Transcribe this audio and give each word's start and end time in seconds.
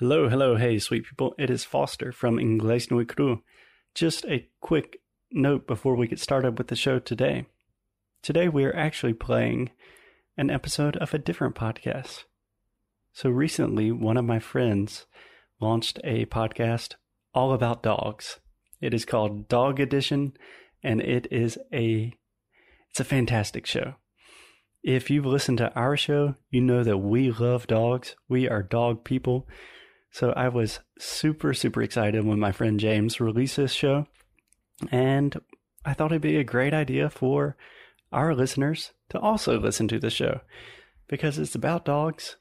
Hello, 0.00 0.30
hello, 0.30 0.56
hey, 0.56 0.78
sweet 0.78 1.04
people. 1.04 1.34
It 1.36 1.50
is 1.50 1.66
Foster 1.66 2.10
from 2.10 2.38
Inglés 2.38 2.90
No 2.90 3.04
Cru. 3.04 3.42
Just 3.94 4.24
a 4.24 4.48
quick 4.62 5.02
note 5.30 5.66
before 5.66 5.94
we 5.94 6.08
get 6.08 6.18
started 6.18 6.56
with 6.56 6.68
the 6.68 6.74
show 6.74 6.98
today. 6.98 7.44
Today 8.22 8.48
we 8.48 8.64
are 8.64 8.74
actually 8.74 9.12
playing 9.12 9.72
an 10.38 10.48
episode 10.48 10.96
of 10.96 11.12
a 11.12 11.18
different 11.18 11.54
podcast. 11.54 12.24
So 13.12 13.28
recently, 13.28 13.92
one 13.92 14.16
of 14.16 14.24
my 14.24 14.38
friends 14.38 15.04
launched 15.60 16.00
a 16.02 16.24
podcast 16.24 16.94
all 17.34 17.52
about 17.52 17.82
dogs. 17.82 18.40
It 18.80 18.94
is 18.94 19.04
called 19.04 19.48
Dog 19.48 19.80
Edition, 19.80 20.32
and 20.82 21.02
it 21.02 21.26
is 21.30 21.58
a 21.74 22.14
it's 22.88 23.00
a 23.00 23.04
fantastic 23.04 23.66
show. 23.66 23.96
If 24.82 25.10
you've 25.10 25.26
listened 25.26 25.58
to 25.58 25.74
our 25.74 25.98
show, 25.98 26.36
you 26.48 26.62
know 26.62 26.84
that 26.84 26.96
we 26.96 27.30
love 27.30 27.66
dogs. 27.66 28.16
We 28.30 28.48
are 28.48 28.62
dog 28.62 29.04
people. 29.04 29.46
So 30.10 30.32
I 30.32 30.48
was 30.48 30.80
super, 30.98 31.54
super 31.54 31.82
excited 31.82 32.24
when 32.24 32.40
my 32.40 32.52
friend 32.52 32.80
James 32.80 33.20
released 33.20 33.56
this 33.56 33.72
show. 33.72 34.06
And 34.90 35.40
I 35.84 35.94
thought 35.94 36.12
it'd 36.12 36.22
be 36.22 36.36
a 36.36 36.44
great 36.44 36.74
idea 36.74 37.10
for 37.10 37.56
our 38.12 38.34
listeners 38.34 38.92
to 39.10 39.18
also 39.18 39.58
listen 39.58 39.88
to 39.88 39.98
the 39.98 40.10
show 40.10 40.40
because 41.08 41.38
it's 41.38 41.54
about 41.54 41.84
dogs. 41.84 42.36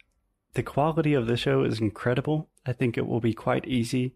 The 0.55 0.63
quality 0.63 1.13
of 1.13 1.27
the 1.27 1.37
show 1.37 1.63
is 1.63 1.79
incredible. 1.79 2.49
I 2.65 2.73
think 2.73 2.97
it 2.97 3.07
will 3.07 3.19
be 3.19 3.33
quite 3.33 3.67
easy 3.67 4.15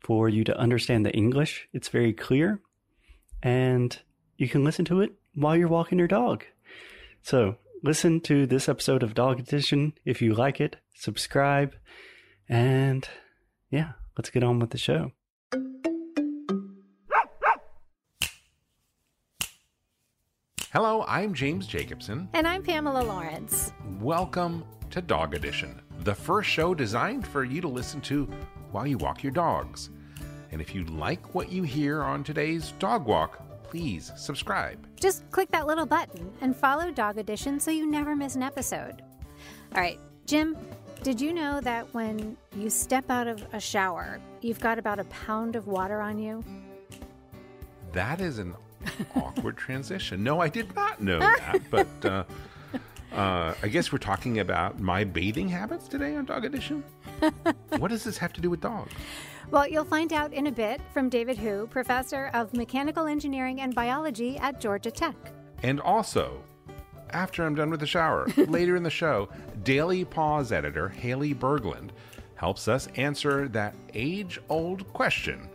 for 0.00 0.28
you 0.28 0.42
to 0.44 0.58
understand 0.58 1.06
the 1.06 1.12
English. 1.12 1.68
It's 1.72 1.88
very 1.88 2.12
clear 2.12 2.60
and 3.42 3.96
you 4.36 4.48
can 4.48 4.64
listen 4.64 4.84
to 4.86 5.00
it 5.00 5.12
while 5.34 5.56
you're 5.56 5.68
walking 5.68 5.98
your 5.98 6.08
dog. 6.08 6.44
So 7.22 7.56
listen 7.82 8.20
to 8.22 8.46
this 8.46 8.68
episode 8.68 9.02
of 9.02 9.14
Dog 9.14 9.38
Edition 9.38 9.92
if 10.04 10.20
you 10.20 10.34
like 10.34 10.60
it, 10.60 10.76
subscribe, 10.94 11.74
and 12.50 13.08
yeah, 13.70 13.92
let's 14.18 14.28
get 14.28 14.42
on 14.42 14.58
with 14.58 14.70
the 14.70 14.78
show. 14.78 15.12
Hello, 20.72 21.04
I'm 21.08 21.32
James 21.32 21.66
Jacobson. 21.66 22.28
And 22.34 22.46
I'm 22.46 22.62
Pamela 22.62 23.02
Lawrence. 23.02 23.72
Welcome 24.00 24.64
to 24.90 25.00
Dog 25.00 25.34
Edition, 25.34 25.80
the 26.00 26.14
first 26.14 26.48
show 26.48 26.74
designed 26.74 27.26
for 27.26 27.44
you 27.44 27.60
to 27.60 27.68
listen 27.68 28.00
to 28.02 28.28
while 28.70 28.86
you 28.86 28.98
walk 28.98 29.22
your 29.22 29.32
dogs. 29.32 29.90
And 30.52 30.60
if 30.60 30.74
you 30.74 30.84
like 30.84 31.34
what 31.34 31.50
you 31.50 31.62
hear 31.62 32.02
on 32.02 32.24
today's 32.24 32.72
dog 32.80 33.06
walk, 33.06 33.62
please 33.62 34.12
subscribe. 34.16 34.84
Just 34.98 35.28
click 35.30 35.50
that 35.52 35.66
little 35.66 35.86
button 35.86 36.32
and 36.40 36.56
follow 36.56 36.90
Dog 36.90 37.18
Edition 37.18 37.60
so 37.60 37.70
you 37.70 37.88
never 37.88 38.16
miss 38.16 38.34
an 38.34 38.42
episode. 38.42 39.02
All 39.74 39.80
right, 39.80 40.00
Jim, 40.26 40.56
did 41.02 41.18
you 41.18 41.32
know 41.32 41.60
that 41.62 41.92
when 41.94 42.36
you 42.54 42.68
step 42.68 43.10
out 43.10 43.26
of 43.26 43.42
a 43.54 43.60
shower, 43.60 44.20
you've 44.42 44.60
got 44.60 44.78
about 44.78 44.98
a 44.98 45.04
pound 45.04 45.56
of 45.56 45.66
water 45.66 46.00
on 46.00 46.18
you? 46.18 46.44
That 47.92 48.20
is 48.20 48.38
an 48.38 48.54
awkward 49.16 49.56
transition. 49.56 50.22
No, 50.22 50.40
I 50.40 50.48
did 50.48 50.74
not 50.74 51.00
know 51.00 51.18
that, 51.18 51.62
but 51.70 52.04
uh, 52.04 52.24
uh, 53.12 53.54
I 53.62 53.68
guess 53.68 53.92
we're 53.92 53.98
talking 53.98 54.40
about 54.40 54.78
my 54.78 55.04
bathing 55.04 55.48
habits 55.48 55.88
today 55.88 56.16
on 56.16 56.26
Dog 56.26 56.44
Edition. 56.44 56.84
what 57.78 57.88
does 57.88 58.04
this 58.04 58.18
have 58.18 58.34
to 58.34 58.42
do 58.42 58.50
with 58.50 58.60
dogs? 58.60 58.92
Well, 59.50 59.66
you'll 59.66 59.84
find 59.84 60.12
out 60.12 60.32
in 60.34 60.46
a 60.48 60.52
bit 60.52 60.80
from 60.92 61.08
David 61.08 61.38
Hu, 61.38 61.66
professor 61.66 62.30
of 62.34 62.52
mechanical 62.52 63.06
engineering 63.06 63.62
and 63.62 63.74
biology 63.74 64.36
at 64.36 64.60
Georgia 64.60 64.90
Tech. 64.90 65.16
And 65.62 65.80
also, 65.80 66.44
after 67.12 67.44
I'm 67.44 67.54
done 67.54 67.70
with 67.70 67.80
the 67.80 67.86
shower, 67.86 68.26
later 68.36 68.76
in 68.76 68.82
the 68.82 68.90
show, 68.90 69.28
Daily 69.62 70.04
Paws 70.04 70.52
editor 70.52 70.88
Haley 70.88 71.34
Berglund 71.34 71.90
helps 72.34 72.68
us 72.68 72.88
answer 72.96 73.48
that 73.48 73.74
age 73.94 74.40
old 74.48 74.90
question 74.92 75.48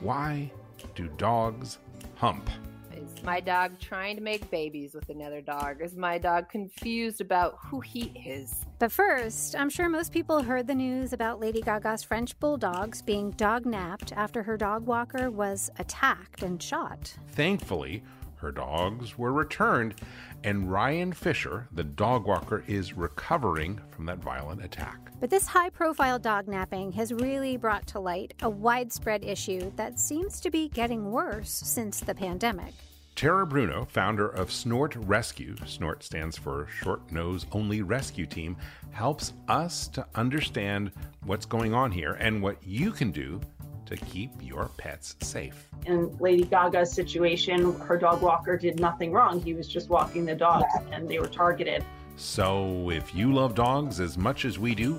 why 0.00 0.50
do 0.94 1.08
dogs 1.16 1.78
hump? 2.16 2.50
Is 2.94 3.22
my 3.22 3.40
dog 3.40 3.78
trying 3.78 4.16
to 4.16 4.22
make 4.22 4.50
babies 4.50 4.94
with 4.94 5.08
another 5.08 5.40
dog? 5.40 5.80
Is 5.80 5.96
my 5.96 6.18
dog 6.18 6.48
confused 6.48 7.20
about 7.20 7.56
who 7.64 7.80
he 7.80 8.06
is? 8.26 8.64
But 8.78 8.92
first, 8.92 9.54
I'm 9.54 9.70
sure 9.70 9.88
most 9.88 10.12
people 10.12 10.42
heard 10.42 10.66
the 10.66 10.74
news 10.74 11.12
about 11.12 11.40
Lady 11.40 11.62
Gaga's 11.62 12.02
French 12.02 12.38
bulldogs 12.40 13.02
being 13.02 13.30
dog 13.32 13.64
napped 13.64 14.12
after 14.12 14.42
her 14.42 14.56
dog 14.56 14.86
walker 14.86 15.30
was 15.30 15.70
attacked 15.78 16.42
and 16.42 16.62
shot. 16.62 17.14
Thankfully, 17.28 18.02
her 18.46 18.52
dogs 18.52 19.18
were 19.18 19.32
returned, 19.32 19.96
and 20.44 20.70
Ryan 20.70 21.12
Fisher, 21.12 21.66
the 21.72 21.82
dog 21.82 22.28
walker, 22.28 22.62
is 22.68 22.92
recovering 22.92 23.80
from 23.90 24.06
that 24.06 24.18
violent 24.18 24.64
attack. 24.64 25.10
But 25.18 25.30
this 25.30 25.48
high 25.48 25.70
profile 25.70 26.20
dog 26.20 26.46
napping 26.46 26.92
has 26.92 27.12
really 27.12 27.56
brought 27.56 27.88
to 27.88 27.98
light 27.98 28.34
a 28.42 28.48
widespread 28.48 29.24
issue 29.24 29.72
that 29.74 29.98
seems 29.98 30.40
to 30.42 30.50
be 30.52 30.68
getting 30.68 31.10
worse 31.10 31.50
since 31.50 31.98
the 31.98 32.14
pandemic. 32.14 32.72
Tara 33.16 33.44
Bruno, 33.44 33.84
founder 33.86 34.28
of 34.28 34.52
Snort 34.52 34.94
Rescue, 34.94 35.56
Snort 35.66 36.04
stands 36.04 36.38
for 36.38 36.68
Short 36.68 37.10
Nose 37.10 37.46
Only 37.50 37.82
Rescue 37.82 38.26
Team, 38.26 38.56
helps 38.92 39.32
us 39.48 39.88
to 39.88 40.06
understand 40.14 40.92
what's 41.24 41.46
going 41.46 41.74
on 41.74 41.90
here 41.90 42.12
and 42.20 42.40
what 42.40 42.62
you 42.62 42.92
can 42.92 43.10
do 43.10 43.40
to 43.86 43.96
keep 43.96 44.30
your 44.40 44.70
pets 44.76 45.16
safe. 45.20 45.68
In 45.86 46.16
Lady 46.18 46.44
Gaga's 46.44 46.92
situation, 46.92 47.78
her 47.80 47.96
dog 47.96 48.22
walker 48.22 48.56
did 48.56 48.80
nothing 48.80 49.12
wrong. 49.12 49.40
He 49.40 49.54
was 49.54 49.68
just 49.68 49.88
walking 49.88 50.24
the 50.24 50.34
dogs 50.34 50.72
and 50.92 51.08
they 51.08 51.18
were 51.18 51.28
targeted. 51.28 51.84
So 52.16 52.90
if 52.90 53.14
you 53.14 53.32
love 53.32 53.54
dogs 53.54 54.00
as 54.00 54.16
much 54.16 54.44
as 54.44 54.58
we 54.58 54.74
do, 54.74 54.98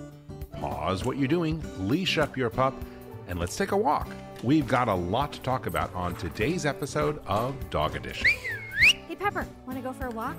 pause 0.54 1.04
what 1.04 1.18
you're 1.18 1.28
doing, 1.28 1.64
leash 1.80 2.18
up 2.18 2.38
your 2.38 2.50
pup, 2.50 2.74
and 3.28 3.40
let's 3.40 3.56
take 3.56 3.72
a 3.72 3.78
walk. 3.78 4.08
We've 4.44 4.68
got 4.68 4.88
a 4.88 4.94
lot 4.94 5.34
to 5.34 5.42
talk 5.42 5.66
about 5.66 5.94
on 5.96 6.16
today's 6.16 6.66
episode 6.66 7.20
of 7.26 7.56
Dog 7.70 7.96
Edition. 7.96 8.28
Hey, 9.08 9.16
Pepper, 9.16 9.48
want 9.66 9.78
to 9.78 9.84
go 9.84 9.92
for 9.94 10.08
a 10.08 10.12
walk? 10.12 10.36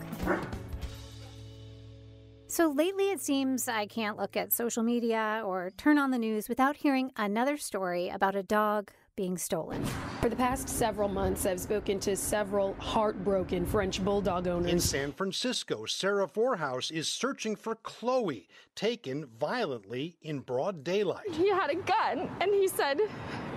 So 2.59 2.71
lately, 2.71 3.13
it 3.13 3.21
seems 3.21 3.69
I 3.69 3.87
can't 3.87 4.17
look 4.17 4.37
at 4.37 4.53
social 4.53 4.83
media 4.83 5.43
or 5.47 5.71
turn 5.77 5.97
on 5.97 6.11
the 6.11 6.19
news 6.19 6.49
without 6.49 6.75
hearing 6.75 7.13
another 7.17 7.57
story 7.57 8.09
about 8.09 8.35
a 8.35 8.43
dog 8.43 8.91
being 9.15 9.39
stolen. 9.39 9.85
For 10.21 10.29
the 10.29 10.35
past 10.35 10.69
several 10.69 11.09
months, 11.09 11.47
I've 11.47 11.61
spoken 11.61 12.01
to 12.01 12.17
several 12.17 12.75
heartbroken 12.81 13.65
French 13.65 14.05
bulldog 14.05 14.49
owners. 14.49 14.73
In 14.73 14.81
San 14.81 15.13
Francisco, 15.13 15.87
Sarah 15.87 16.27
Vorhaus 16.27 16.91
is 16.91 17.07
searching 17.07 17.55
for 17.55 17.77
Chloe, 17.77 18.49
taken 18.79 19.27
violently 19.41 20.17
in 20.23 20.39
broad 20.39 20.85
daylight. 20.85 21.29
He 21.33 21.49
had 21.49 21.69
a 21.69 21.75
gun 21.75 22.31
and 22.41 22.55
he 22.55 22.69
said, 22.69 23.01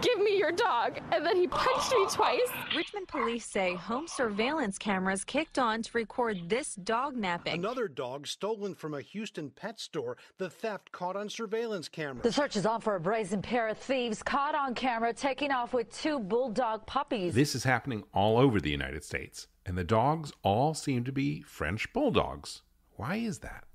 Give 0.02 0.20
me 0.20 0.36
your 0.36 0.52
dog. 0.52 1.00
And 1.12 1.24
then 1.24 1.38
he 1.38 1.46
punched 1.46 1.92
me 1.92 2.08
twice. 2.10 2.50
Richmond 2.76 3.08
police 3.08 3.46
say 3.46 3.76
home 3.76 4.08
surveillance 4.08 4.80
cameras 4.80 5.24
kicked 5.24 5.60
on 5.60 5.84
to 5.84 5.92
record 5.94 6.50
this 6.50 6.74
dog 6.74 7.16
napping. 7.16 7.54
Another 7.54 7.88
dog 7.88 8.26
stolen 8.26 8.74
from 8.74 8.96
a 8.96 9.02
Houston 9.02 9.52
pet 9.52 9.80
store, 9.80 10.18
the 10.40 10.50
theft 10.50 10.92
caught 10.92 11.16
on 11.16 11.30
surveillance 11.30 11.88
camera. 11.88 12.24
The 12.24 12.32
search 12.32 12.56
is 12.56 12.66
on 12.66 12.82
for 12.82 12.96
a 12.96 13.00
brazen 13.00 13.44
pair 13.44 13.68
of 13.68 13.78
thieves 13.78 14.24
caught 14.24 14.56
on 14.56 14.74
camera 14.74 15.14
taking 15.14 15.52
off 15.52 15.72
with 15.72 15.96
two 15.96 16.18
bulldog 16.18 16.88
puppies. 16.88 17.36
This 17.36 17.54
is 17.54 17.64
happening 17.64 18.04
all 18.12 18.40
over 18.40 18.60
the 18.60 18.72
United 18.72 19.04
States, 19.04 19.46
and 19.68 19.78
the 19.78 19.84
dogs 19.84 20.34
all 20.42 20.74
seem 20.74 21.04
to 21.04 21.12
be 21.12 21.44
French 21.44 21.94
bulldogs. 21.94 22.64
Why 22.96 23.18
is 23.18 23.40
that? 23.40 23.66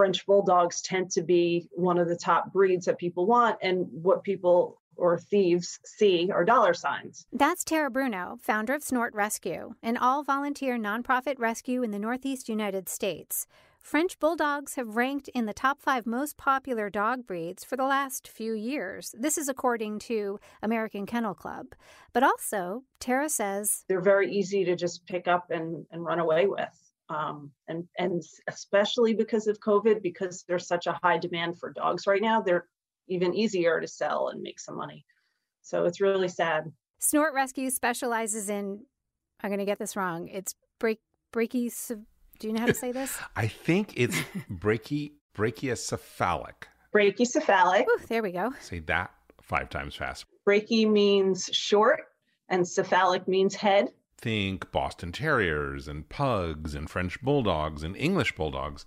French 0.00 0.24
bulldogs 0.24 0.80
tend 0.80 1.10
to 1.10 1.20
be 1.20 1.68
one 1.72 1.98
of 1.98 2.08
the 2.08 2.16
top 2.16 2.50
breeds 2.54 2.86
that 2.86 2.96
people 2.96 3.26
want, 3.26 3.58
and 3.60 3.86
what 3.90 4.24
people 4.24 4.80
or 4.96 5.18
thieves 5.18 5.78
see 5.84 6.30
are 6.32 6.42
dollar 6.42 6.72
signs. 6.72 7.26
That's 7.34 7.64
Tara 7.64 7.90
Bruno, 7.90 8.38
founder 8.40 8.72
of 8.72 8.82
Snort 8.82 9.12
Rescue, 9.12 9.74
an 9.82 9.98
all 9.98 10.22
volunteer 10.22 10.78
nonprofit 10.78 11.34
rescue 11.38 11.82
in 11.82 11.90
the 11.90 11.98
Northeast 11.98 12.48
United 12.48 12.88
States. 12.88 13.46
French 13.82 14.18
Bulldogs 14.18 14.76
have 14.76 14.96
ranked 14.96 15.28
in 15.34 15.44
the 15.44 15.52
top 15.52 15.82
five 15.82 16.06
most 16.06 16.38
popular 16.38 16.88
dog 16.88 17.26
breeds 17.26 17.62
for 17.62 17.76
the 17.76 17.84
last 17.84 18.26
few 18.26 18.54
years. 18.54 19.14
This 19.18 19.36
is 19.36 19.50
according 19.50 19.98
to 19.98 20.40
American 20.62 21.04
Kennel 21.04 21.34
Club. 21.34 21.74
But 22.14 22.22
also, 22.22 22.84
Tara 23.00 23.28
says 23.28 23.84
they're 23.86 24.00
very 24.00 24.32
easy 24.32 24.64
to 24.64 24.76
just 24.76 25.04
pick 25.04 25.28
up 25.28 25.50
and, 25.50 25.84
and 25.90 26.02
run 26.02 26.20
away 26.20 26.46
with. 26.46 26.89
Um, 27.10 27.50
and, 27.68 27.84
and 27.98 28.22
especially 28.48 29.14
because 29.14 29.46
of 29.46 29.58
COVID, 29.60 30.02
because 30.02 30.44
there's 30.48 30.66
such 30.66 30.86
a 30.86 30.98
high 31.02 31.18
demand 31.18 31.58
for 31.58 31.72
dogs 31.72 32.06
right 32.06 32.22
now, 32.22 32.40
they're 32.40 32.66
even 33.08 33.34
easier 33.34 33.80
to 33.80 33.88
sell 33.88 34.28
and 34.28 34.40
make 34.40 34.60
some 34.60 34.76
money. 34.76 35.04
So 35.62 35.84
it's 35.84 36.00
really 36.00 36.28
sad. 36.28 36.70
Snort 37.00 37.34
Rescue 37.34 37.70
specializes 37.70 38.48
in, 38.48 38.84
I'm 39.42 39.50
going 39.50 39.58
to 39.58 39.64
get 39.64 39.78
this 39.78 39.96
wrong, 39.96 40.28
it's 40.28 40.54
break, 40.78 41.00
breaky 41.32 41.70
do 42.40 42.48
you 42.48 42.54
know 42.54 42.60
how 42.60 42.66
to 42.66 42.74
say 42.74 42.90
this? 42.90 43.16
I 43.36 43.46
think 43.46 43.92
it's 43.96 44.16
brachy 44.50 45.12
brachiocephalic. 45.36 46.64
Brachycephalic. 46.92 47.82
Ooh, 47.82 47.98
there 48.08 48.22
we 48.22 48.32
go. 48.32 48.52
Say 48.60 48.80
that 48.80 49.12
five 49.42 49.68
times 49.68 49.94
fast. 49.94 50.24
Brachy 50.48 50.90
means 50.90 51.50
short, 51.52 52.00
and 52.48 52.66
cephalic 52.66 53.28
means 53.28 53.54
head. 53.54 53.90
Think 54.22 54.70
Boston 54.70 55.12
Terriers 55.12 55.88
and 55.88 56.06
pugs 56.10 56.74
and 56.74 56.90
French 56.90 57.22
bulldogs 57.22 57.82
and 57.82 57.96
English 57.96 58.34
bulldogs. 58.34 58.84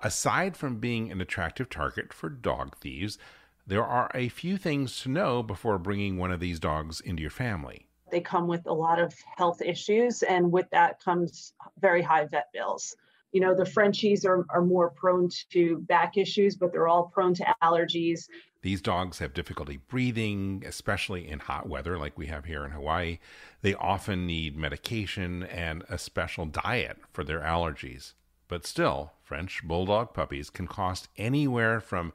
Aside 0.00 0.56
from 0.56 0.80
being 0.80 1.12
an 1.12 1.20
attractive 1.20 1.68
target 1.68 2.14
for 2.14 2.30
dog 2.30 2.78
thieves, 2.78 3.18
There 3.66 3.84
are 3.84 4.10
a 4.14 4.28
few 4.28 4.56
things 4.56 5.00
to 5.02 5.08
know 5.08 5.42
before 5.42 5.78
bringing 5.78 6.16
one 6.16 6.32
of 6.32 6.40
these 6.40 6.58
dogs 6.58 7.00
into 7.00 7.20
your 7.20 7.30
family. 7.30 7.86
They 8.10 8.20
come 8.20 8.48
with 8.48 8.66
a 8.66 8.72
lot 8.72 8.98
of 8.98 9.14
health 9.36 9.62
issues, 9.62 10.22
and 10.24 10.50
with 10.50 10.68
that 10.70 10.98
comes 11.04 11.52
very 11.78 12.02
high 12.02 12.24
vet 12.24 12.52
bills. 12.52 12.96
You 13.32 13.40
know, 13.40 13.54
the 13.54 13.64
Frenchies 13.64 14.24
are, 14.24 14.44
are 14.50 14.62
more 14.62 14.90
prone 14.90 15.28
to 15.50 15.78
back 15.78 16.16
issues, 16.16 16.56
but 16.56 16.72
they're 16.72 16.88
all 16.88 17.04
prone 17.04 17.34
to 17.34 17.54
allergies. 17.62 18.28
These 18.62 18.82
dogs 18.82 19.18
have 19.20 19.32
difficulty 19.32 19.78
breathing, 19.88 20.64
especially 20.66 21.28
in 21.28 21.38
hot 21.38 21.68
weather 21.68 21.96
like 21.96 22.18
we 22.18 22.26
have 22.26 22.44
here 22.44 22.64
in 22.64 22.72
Hawaii. 22.72 23.18
They 23.62 23.74
often 23.74 24.26
need 24.26 24.56
medication 24.56 25.44
and 25.44 25.84
a 25.88 25.96
special 25.96 26.44
diet 26.44 26.98
for 27.12 27.24
their 27.24 27.40
allergies. 27.40 28.12
But 28.48 28.66
still, 28.66 29.12
French 29.22 29.62
Bulldog 29.64 30.12
puppies 30.12 30.50
can 30.50 30.66
cost 30.66 31.08
anywhere 31.16 31.80
from 31.80 32.12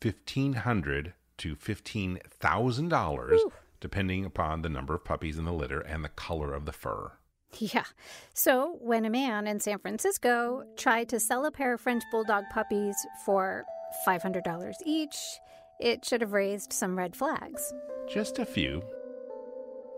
1,500 0.00 1.12
to 1.38 1.56
$15,000, 1.56 3.40
depending 3.80 4.24
upon 4.24 4.62
the 4.62 4.68
number 4.68 4.94
of 4.94 5.04
puppies 5.04 5.38
in 5.38 5.44
the 5.44 5.52
litter 5.52 5.80
and 5.80 6.04
the 6.04 6.08
color 6.08 6.54
of 6.54 6.66
the 6.66 6.72
fur. 6.72 7.12
Yeah. 7.58 7.84
So 8.32 8.78
when 8.80 9.04
a 9.04 9.10
man 9.10 9.46
in 9.46 9.60
San 9.60 9.78
Francisco 9.78 10.64
tried 10.76 11.08
to 11.08 11.20
sell 11.20 11.44
a 11.46 11.50
pair 11.50 11.74
of 11.74 11.80
French 11.80 12.04
Bulldog 12.10 12.44
puppies 12.52 12.94
for 13.24 13.64
$500 14.06 14.74
each, 14.86 15.16
it 15.80 16.04
should 16.04 16.20
have 16.20 16.32
raised 16.32 16.72
some 16.72 16.96
red 16.96 17.16
flags. 17.16 17.72
Just 18.08 18.38
a 18.38 18.46
few. 18.46 18.82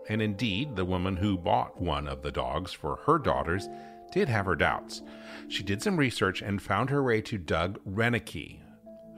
And 0.09 0.21
indeed, 0.21 0.75
the 0.75 0.85
woman 0.85 1.15
who 1.15 1.37
bought 1.37 1.79
one 1.79 2.07
of 2.07 2.21
the 2.21 2.31
dogs 2.31 2.73
for 2.73 2.97
her 3.05 3.17
daughters 3.17 3.69
did 4.11 4.29
have 4.29 4.45
her 4.45 4.55
doubts. 4.55 5.01
She 5.47 5.63
did 5.63 5.81
some 5.81 5.97
research 5.97 6.41
and 6.41 6.61
found 6.61 6.89
her 6.89 7.03
way 7.03 7.21
to 7.21 7.37
Doug 7.37 7.79
Renicky, 7.85 8.59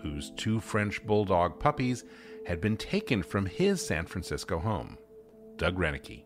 whose 0.02 0.32
two 0.32 0.60
French 0.60 1.06
Bulldog 1.06 1.60
puppies 1.60 2.04
had 2.46 2.62
been 2.62 2.78
taken 2.78 3.24
from 3.24 3.46
his 3.46 3.86
San 3.86 4.06
Francisco 4.06 4.60
home. 4.60 4.98
Doug 5.58 5.78
Renicky. 5.78 6.25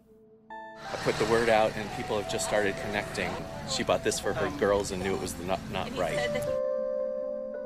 I 0.92 0.96
put 0.98 1.16
the 1.18 1.26
word 1.26 1.50
out 1.50 1.72
and 1.76 1.90
people 1.96 2.20
have 2.20 2.32
just 2.32 2.48
started 2.48 2.76
connecting. 2.78 3.32
She 3.70 3.84
bought 3.84 4.04
this 4.04 4.20
for 4.20 4.34
her 4.34 4.50
girls 4.60 4.92
and 4.92 5.04
knew 5.04 5.14
it 5.14 5.22
was 5.22 5.38
not, 5.42 5.60
not 5.72 5.96
right. 5.98 6.18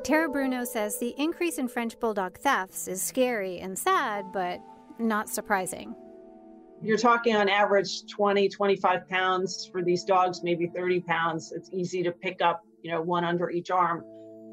Tara 0.04 0.28
Bruno 0.30 0.66
says 0.66 1.00
the 1.00 1.16
increase 1.18 1.58
in 1.58 1.70
French 1.70 1.98
Bulldog 2.00 2.38
thefts 2.38 2.90
is 2.90 3.02
scary 3.02 3.60
and 3.60 3.78
sad, 3.78 4.26
but 4.34 4.60
not 5.00 5.30
surprising. 5.30 5.96
You're 6.82 6.98
talking 6.98 7.38
on 7.38 7.48
average 7.48 8.06
20, 8.08 8.50
25 8.50 9.08
pounds 9.08 9.70
for 9.72 9.82
these 9.82 10.04
dogs, 10.04 10.42
maybe 10.44 10.68
30 10.68 11.00
pounds. 11.00 11.54
It's 11.54 11.70
easy 11.72 12.04
to 12.04 12.12
pick 12.12 12.42
up, 12.42 12.62
you 12.82 12.92
know, 12.92 13.02
one 13.02 13.24
under 13.24 13.50
each 13.50 13.72
arm 13.72 14.04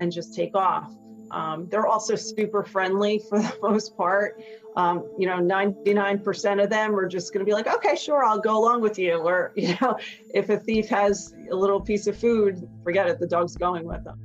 and 0.00 0.12
just 0.12 0.36
take 0.36 0.54
off. 0.54 0.94
Um, 1.30 1.68
they're 1.68 1.86
also 1.86 2.16
super 2.16 2.62
friendly 2.62 3.18
for 3.18 3.38
the 3.38 3.56
most 3.62 3.96
part. 3.96 4.42
Um, 4.76 5.08
you 5.18 5.26
know, 5.26 5.38
99% 5.38 6.62
of 6.62 6.70
them 6.70 6.94
are 6.94 7.08
just 7.08 7.32
going 7.32 7.44
to 7.44 7.48
be 7.48 7.52
like, 7.52 7.66
okay, 7.66 7.96
sure, 7.96 8.24
I'll 8.24 8.40
go 8.40 8.56
along 8.56 8.82
with 8.82 8.98
you. 8.98 9.14
Or, 9.14 9.52
you 9.56 9.76
know, 9.80 9.98
if 10.32 10.48
a 10.48 10.56
thief 10.56 10.88
has 10.88 11.34
a 11.50 11.54
little 11.54 11.80
piece 11.80 12.06
of 12.06 12.16
food, 12.16 12.68
forget 12.84 13.08
it, 13.08 13.18
the 13.18 13.26
dog's 13.26 13.56
going 13.56 13.84
with 13.84 14.04
them. 14.04 14.18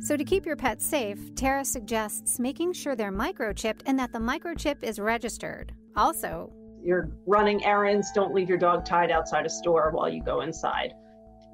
So, 0.00 0.18
to 0.18 0.24
keep 0.24 0.44
your 0.44 0.56
pet 0.56 0.82
safe, 0.82 1.34
Tara 1.34 1.64
suggests 1.64 2.38
making 2.38 2.74
sure 2.74 2.94
they're 2.94 3.12
microchipped 3.12 3.80
and 3.86 3.98
that 3.98 4.12
the 4.12 4.18
microchip 4.18 4.82
is 4.82 4.98
registered. 4.98 5.72
Also, 5.96 6.52
you're 6.82 7.08
running 7.26 7.64
errands, 7.64 8.12
don't 8.14 8.34
leave 8.34 8.48
your 8.48 8.58
dog 8.58 8.84
tied 8.84 9.10
outside 9.10 9.46
a 9.46 9.48
store 9.48 9.90
while 9.92 10.08
you 10.08 10.22
go 10.22 10.42
inside. 10.42 10.92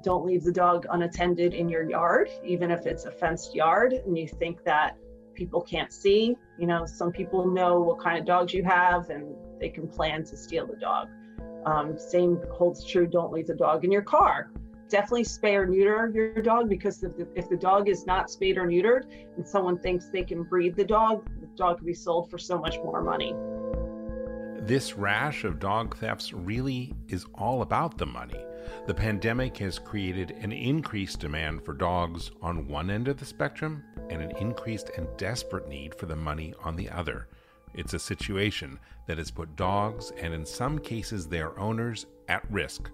Don't 0.03 0.25
leave 0.25 0.43
the 0.43 0.51
dog 0.51 0.87
unattended 0.89 1.53
in 1.53 1.69
your 1.69 1.89
yard, 1.89 2.29
even 2.43 2.71
if 2.71 2.85
it's 2.85 3.05
a 3.05 3.11
fenced 3.11 3.53
yard 3.53 3.93
and 3.93 4.17
you 4.17 4.27
think 4.27 4.63
that 4.63 4.97
people 5.35 5.61
can't 5.61 5.93
see. 5.93 6.35
You 6.57 6.67
know, 6.67 6.85
some 6.85 7.11
people 7.11 7.47
know 7.47 7.79
what 7.79 7.99
kind 7.99 8.17
of 8.17 8.25
dogs 8.25 8.53
you 8.53 8.63
have 8.63 9.09
and 9.09 9.35
they 9.59 9.69
can 9.69 9.87
plan 9.87 10.23
to 10.25 10.37
steal 10.37 10.65
the 10.65 10.75
dog. 10.75 11.09
Um, 11.65 11.97
same 11.99 12.39
holds 12.51 12.83
true, 12.83 13.05
don't 13.05 13.31
leave 13.31 13.47
the 13.47 13.55
dog 13.55 13.85
in 13.85 13.91
your 13.91 14.01
car. 14.01 14.51
Definitely 14.89 15.23
spay 15.23 15.53
or 15.53 15.65
neuter 15.67 16.11
your 16.13 16.41
dog 16.41 16.67
because 16.67 17.03
if 17.03 17.15
the, 17.15 17.27
if 17.35 17.47
the 17.47 17.55
dog 17.55 17.87
is 17.87 18.05
not 18.05 18.29
spayed 18.29 18.57
or 18.57 18.65
neutered 18.65 19.03
and 19.37 19.47
someone 19.47 19.77
thinks 19.77 20.09
they 20.09 20.23
can 20.23 20.43
breed 20.43 20.75
the 20.75 20.83
dog, 20.83 21.25
the 21.39 21.47
dog 21.55 21.77
can 21.77 21.85
be 21.85 21.93
sold 21.93 22.29
for 22.29 22.37
so 22.37 22.57
much 22.57 22.77
more 22.77 23.01
money. 23.01 23.35
This 24.63 24.97
rash 24.97 25.43
of 25.43 25.59
dog 25.59 25.95
thefts 25.97 26.33
really 26.33 26.93
is 27.07 27.25
all 27.35 27.61
about 27.61 27.97
the 27.97 28.05
money. 28.05 28.43
The 28.87 28.93
pandemic 28.93 29.57
has 29.57 29.79
created 29.79 30.31
an 30.31 30.51
increased 30.51 31.19
demand 31.19 31.63
for 31.63 31.73
dogs 31.73 32.31
on 32.41 32.67
one 32.67 32.89
end 32.89 33.07
of 33.07 33.17
the 33.17 33.25
spectrum 33.25 33.83
and 34.09 34.21
an 34.21 34.31
increased 34.37 34.91
and 34.97 35.07
desperate 35.17 35.67
need 35.67 35.95
for 35.95 36.05
the 36.05 36.15
money 36.15 36.53
on 36.63 36.75
the 36.75 36.89
other. 36.89 37.27
It's 37.73 37.93
a 37.93 37.99
situation 37.99 38.79
that 39.07 39.17
has 39.17 39.31
put 39.31 39.55
dogs, 39.55 40.11
and 40.19 40.33
in 40.33 40.45
some 40.45 40.79
cases 40.79 41.27
their 41.27 41.57
owners, 41.57 42.05
at 42.27 42.49
risk 42.51 42.89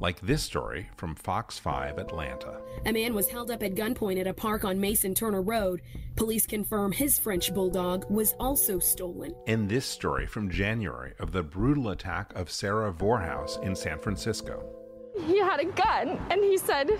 like 0.00 0.20
this 0.20 0.42
story 0.42 0.88
from 0.96 1.14
Fox 1.14 1.58
5 1.58 1.98
Atlanta. 1.98 2.60
A 2.84 2.92
man 2.92 3.14
was 3.14 3.28
held 3.28 3.50
up 3.50 3.62
at 3.62 3.74
gunpoint 3.74 4.20
at 4.20 4.26
a 4.26 4.34
park 4.34 4.64
on 4.64 4.80
Mason 4.80 5.14
Turner 5.14 5.42
Road. 5.42 5.82
Police 6.16 6.46
confirm 6.46 6.92
his 6.92 7.18
French 7.18 7.52
bulldog 7.54 8.08
was 8.10 8.34
also 8.38 8.78
stolen. 8.78 9.34
And 9.46 9.68
this 9.68 9.86
story 9.86 10.26
from 10.26 10.50
January 10.50 11.14
of 11.18 11.32
the 11.32 11.42
brutal 11.42 11.90
attack 11.90 12.32
of 12.34 12.50
Sarah 12.50 12.92
Vorhaus 12.92 13.62
in 13.62 13.74
San 13.74 13.98
Francisco. 13.98 14.75
He 15.24 15.38
had 15.38 15.60
a 15.60 15.64
gun 15.64 16.20
and 16.30 16.42
he 16.44 16.58
said, 16.58 16.90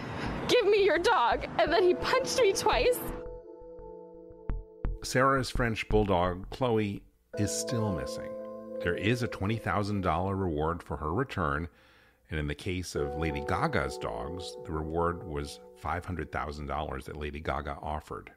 Give 0.49 0.67
me 0.67 0.85
your 0.85 0.99
dog. 0.99 1.47
And 1.59 1.73
then 1.73 1.83
he 1.83 1.95
punched 1.95 2.41
me 2.41 2.53
twice. 2.53 2.99
Sarah's 5.03 5.51
French 5.51 5.89
bulldog, 5.89 6.49
Chloe, 6.51 7.03
is 7.39 7.51
still 7.51 7.93
missing. 7.93 8.31
There 8.81 8.97
is 8.97 9.23
a 9.23 9.29
$20,000 9.29 10.39
reward 10.39 10.83
for 10.83 10.97
her 10.97 11.13
return 11.13 11.69
and 12.31 12.41
in 12.41 12.49
the 12.49 12.55
case 12.55 12.95
of 12.95 13.17
Lady 13.17 13.43
Gaga's 13.47 13.99
dogs, 13.99 14.57
the 14.65 14.73
reward 14.73 15.23
was 15.23 15.61
$500,000 15.83 17.05
that 17.05 17.17
Lady 17.17 17.41
Gaga 17.41 17.79
offered. 17.81 18.33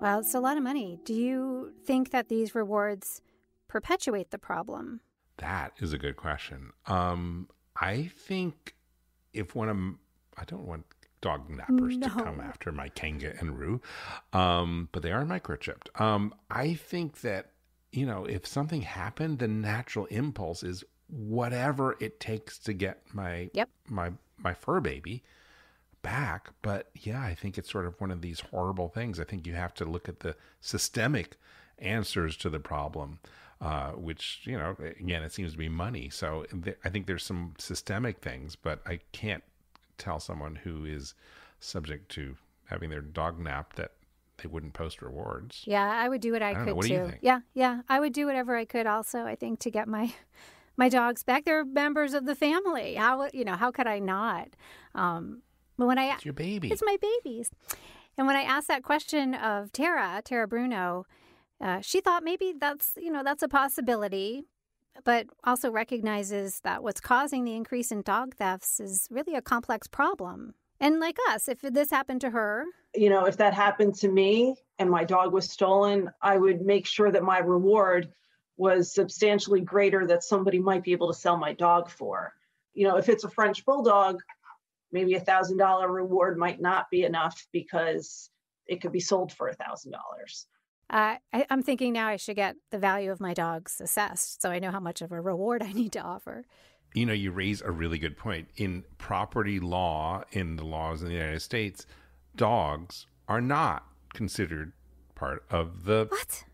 Well, 0.00 0.18
it's 0.18 0.34
a 0.34 0.40
lot 0.40 0.56
of 0.56 0.62
money. 0.62 0.98
Do 1.04 1.14
you 1.14 1.72
think 1.86 2.10
that 2.10 2.28
these 2.28 2.54
rewards 2.54 3.22
perpetuate 3.68 4.30
the 4.30 4.38
problem? 4.38 5.00
That 5.42 5.72
is 5.80 5.92
a 5.92 5.98
good 5.98 6.16
question. 6.16 6.72
Um, 6.86 7.48
I 7.80 8.10
think 8.16 8.74
if 9.32 9.54
one 9.54 9.68
of 9.68 9.76
I 10.40 10.44
don't 10.44 10.66
want 10.66 10.84
dog 11.20 11.48
nappers 11.48 11.96
no. 11.96 12.08
to 12.08 12.14
come 12.22 12.40
after 12.40 12.72
my 12.72 12.88
Kanga 12.88 13.34
and 13.38 13.58
Roo, 13.58 13.80
um, 14.32 14.88
but 14.92 15.02
they 15.02 15.12
are 15.12 15.24
microchipped. 15.24 16.00
Um, 16.00 16.34
I 16.50 16.74
think 16.74 17.20
that 17.22 17.50
you 17.92 18.06
know 18.06 18.24
if 18.24 18.46
something 18.46 18.82
happened, 18.82 19.38
the 19.38 19.48
natural 19.48 20.06
impulse 20.06 20.62
is 20.62 20.84
whatever 21.08 21.96
it 22.00 22.20
takes 22.20 22.58
to 22.58 22.72
get 22.72 23.02
my 23.12 23.50
yep. 23.52 23.68
my 23.88 24.12
my 24.38 24.54
fur 24.54 24.80
baby 24.80 25.22
back. 26.02 26.50
But 26.62 26.90
yeah, 26.94 27.22
I 27.22 27.34
think 27.34 27.58
it's 27.58 27.70
sort 27.70 27.86
of 27.86 28.00
one 28.00 28.10
of 28.10 28.20
these 28.20 28.40
horrible 28.40 28.88
things. 28.88 29.18
I 29.18 29.24
think 29.24 29.46
you 29.46 29.54
have 29.54 29.74
to 29.74 29.84
look 29.84 30.08
at 30.08 30.20
the 30.20 30.36
systemic 30.60 31.36
answers 31.78 32.36
to 32.38 32.50
the 32.50 32.60
problem, 32.60 33.18
uh, 33.62 33.92
which 33.92 34.40
you 34.42 34.58
know, 34.58 34.76
again, 35.00 35.22
it 35.22 35.32
seems 35.32 35.52
to 35.52 35.58
be 35.58 35.68
money. 35.68 36.10
So 36.10 36.44
th- 36.64 36.76
I 36.84 36.88
think 36.90 37.06
there's 37.06 37.24
some 37.24 37.54
systemic 37.58 38.18
things, 38.18 38.56
but 38.56 38.80
I 38.84 38.98
can't 39.12 39.44
tell 39.98 40.18
someone 40.18 40.56
who 40.56 40.84
is 40.84 41.14
subject 41.60 42.10
to 42.12 42.36
having 42.64 42.90
their 42.90 43.00
dog 43.00 43.38
napped 43.38 43.76
that 43.76 43.92
they 44.38 44.48
wouldn't 44.48 44.72
post 44.72 45.00
rewards. 45.00 45.62
Yeah, 45.64 45.88
I 45.88 46.08
would 46.08 46.20
do 46.20 46.32
what 46.32 46.42
I, 46.42 46.50
I 46.50 46.54
could 46.54 46.66
know. 46.66 46.74
What 46.74 46.86
too. 46.86 47.12
Yeah, 47.20 47.40
yeah, 47.54 47.82
I 47.88 48.00
would 48.00 48.12
do 48.12 48.26
whatever 48.26 48.56
I 48.56 48.64
could. 48.64 48.86
Also, 48.86 49.20
I 49.20 49.36
think 49.36 49.60
to 49.60 49.70
get 49.70 49.86
my 49.86 50.12
my 50.76 50.88
dogs 50.88 51.22
back. 51.22 51.44
They're 51.44 51.64
members 51.64 52.14
of 52.14 52.26
the 52.26 52.34
family. 52.34 52.94
How 52.94 53.28
you 53.32 53.44
know? 53.44 53.54
How 53.54 53.70
could 53.70 53.86
I 53.86 54.00
not? 54.00 54.48
Um, 54.96 55.42
but 55.78 55.86
when 55.86 55.98
I 55.98 56.14
it's 56.14 56.24
your 56.24 56.34
baby, 56.34 56.72
it's 56.72 56.82
my 56.84 56.96
babies. 57.00 57.50
And 58.18 58.26
when 58.26 58.36
I 58.36 58.42
asked 58.42 58.68
that 58.68 58.82
question 58.82 59.34
of 59.34 59.72
Tara, 59.72 60.20
Tara 60.24 60.46
Bruno, 60.46 61.06
uh, 61.62 61.80
she 61.80 62.00
thought 62.00 62.24
maybe 62.24 62.54
that's 62.58 62.92
you 62.96 63.10
know 63.10 63.22
that's 63.22 63.42
a 63.42 63.48
possibility, 63.48 64.44
but 65.04 65.26
also 65.44 65.70
recognizes 65.70 66.60
that 66.60 66.82
what's 66.82 67.00
causing 67.00 67.44
the 67.44 67.54
increase 67.54 67.92
in 67.92 68.02
dog 68.02 68.34
thefts 68.34 68.80
is 68.80 69.08
really 69.10 69.34
a 69.34 69.42
complex 69.42 69.86
problem. 69.86 70.54
And 70.80 70.98
like 70.98 71.16
us, 71.30 71.48
if 71.48 71.60
this 71.60 71.90
happened 71.90 72.20
to 72.22 72.30
her, 72.30 72.64
you 72.94 73.08
know, 73.08 73.24
if 73.26 73.36
that 73.36 73.54
happened 73.54 73.94
to 73.96 74.08
me 74.08 74.56
and 74.78 74.90
my 74.90 75.04
dog 75.04 75.32
was 75.32 75.48
stolen, 75.48 76.10
I 76.20 76.36
would 76.36 76.62
make 76.62 76.86
sure 76.86 77.10
that 77.10 77.22
my 77.22 77.38
reward 77.38 78.12
was 78.56 78.92
substantially 78.92 79.60
greater 79.60 80.06
that 80.06 80.22
somebody 80.22 80.58
might 80.58 80.82
be 80.82 80.92
able 80.92 81.12
to 81.12 81.18
sell 81.18 81.36
my 81.36 81.52
dog 81.52 81.88
for. 81.88 82.32
You 82.74 82.88
know, 82.88 82.96
if 82.96 83.08
it's 83.08 83.24
a 83.24 83.30
French 83.30 83.64
bulldog, 83.64 84.20
maybe 84.90 85.14
a 85.14 85.20
thousand 85.20 85.56
dollar 85.56 85.90
reward 85.90 86.36
might 86.36 86.60
not 86.60 86.90
be 86.90 87.04
enough 87.04 87.46
because 87.52 88.30
it 88.66 88.80
could 88.80 88.92
be 88.92 89.00
sold 89.00 89.32
for 89.32 89.48
a 89.48 89.54
thousand 89.54 89.92
dollars. 89.92 90.46
Uh, 90.92 91.16
I'm 91.48 91.62
thinking 91.62 91.94
now 91.94 92.06
I 92.08 92.16
should 92.16 92.36
get 92.36 92.56
the 92.70 92.78
value 92.78 93.10
of 93.10 93.18
my 93.18 93.32
dogs 93.32 93.80
assessed 93.80 94.42
so 94.42 94.50
I 94.50 94.58
know 94.58 94.70
how 94.70 94.80
much 94.80 95.00
of 95.00 95.10
a 95.10 95.20
reward 95.20 95.62
I 95.62 95.72
need 95.72 95.92
to 95.92 96.00
offer. 96.00 96.44
You 96.94 97.06
know, 97.06 97.14
you 97.14 97.30
raise 97.32 97.62
a 97.62 97.70
really 97.70 97.98
good 97.98 98.18
point. 98.18 98.48
In 98.56 98.84
property 98.98 99.58
law, 99.58 100.24
in 100.32 100.56
the 100.56 100.64
laws 100.64 101.00
in 101.00 101.08
the 101.08 101.14
United 101.14 101.40
States, 101.40 101.86
dogs 102.36 103.06
are 103.26 103.40
not 103.40 103.86
considered 104.12 104.72
part 105.14 105.44
of 105.50 105.84
the 105.84 106.06
What? 106.10 106.44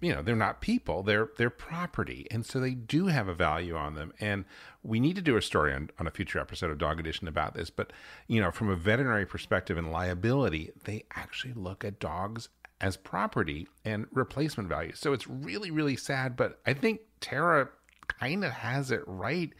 you 0.00 0.14
know 0.14 0.22
they're 0.22 0.36
not 0.36 0.60
people 0.60 1.02
they're 1.02 1.28
they're 1.36 1.50
property 1.50 2.26
and 2.30 2.44
so 2.44 2.58
they 2.58 2.72
do 2.72 3.06
have 3.06 3.28
a 3.28 3.34
value 3.34 3.76
on 3.76 3.94
them 3.94 4.12
and 4.20 4.44
we 4.82 4.98
need 4.98 5.14
to 5.16 5.22
do 5.22 5.36
a 5.36 5.42
story 5.42 5.74
on, 5.74 5.90
on 5.98 6.06
a 6.06 6.10
future 6.10 6.38
episode 6.38 6.70
of 6.70 6.78
dog 6.78 6.98
edition 6.98 7.28
about 7.28 7.54
this 7.54 7.70
but 7.70 7.92
you 8.26 8.40
know 8.40 8.50
from 8.50 8.68
a 8.68 8.76
veterinary 8.76 9.26
perspective 9.26 9.76
and 9.76 9.92
liability 9.92 10.72
they 10.84 11.04
actually 11.14 11.52
look 11.52 11.84
at 11.84 11.98
dogs 12.00 12.48
as 12.80 12.96
property 12.96 13.68
and 13.84 14.06
replacement 14.12 14.68
value 14.68 14.92
so 14.94 15.12
it's 15.12 15.26
really 15.28 15.70
really 15.70 15.96
sad 15.96 16.36
but 16.36 16.58
i 16.66 16.72
think 16.72 17.00
tara 17.20 17.68
kind 18.08 18.44
of 18.44 18.50
has 18.50 18.90
it 18.90 19.02
right 19.06 19.52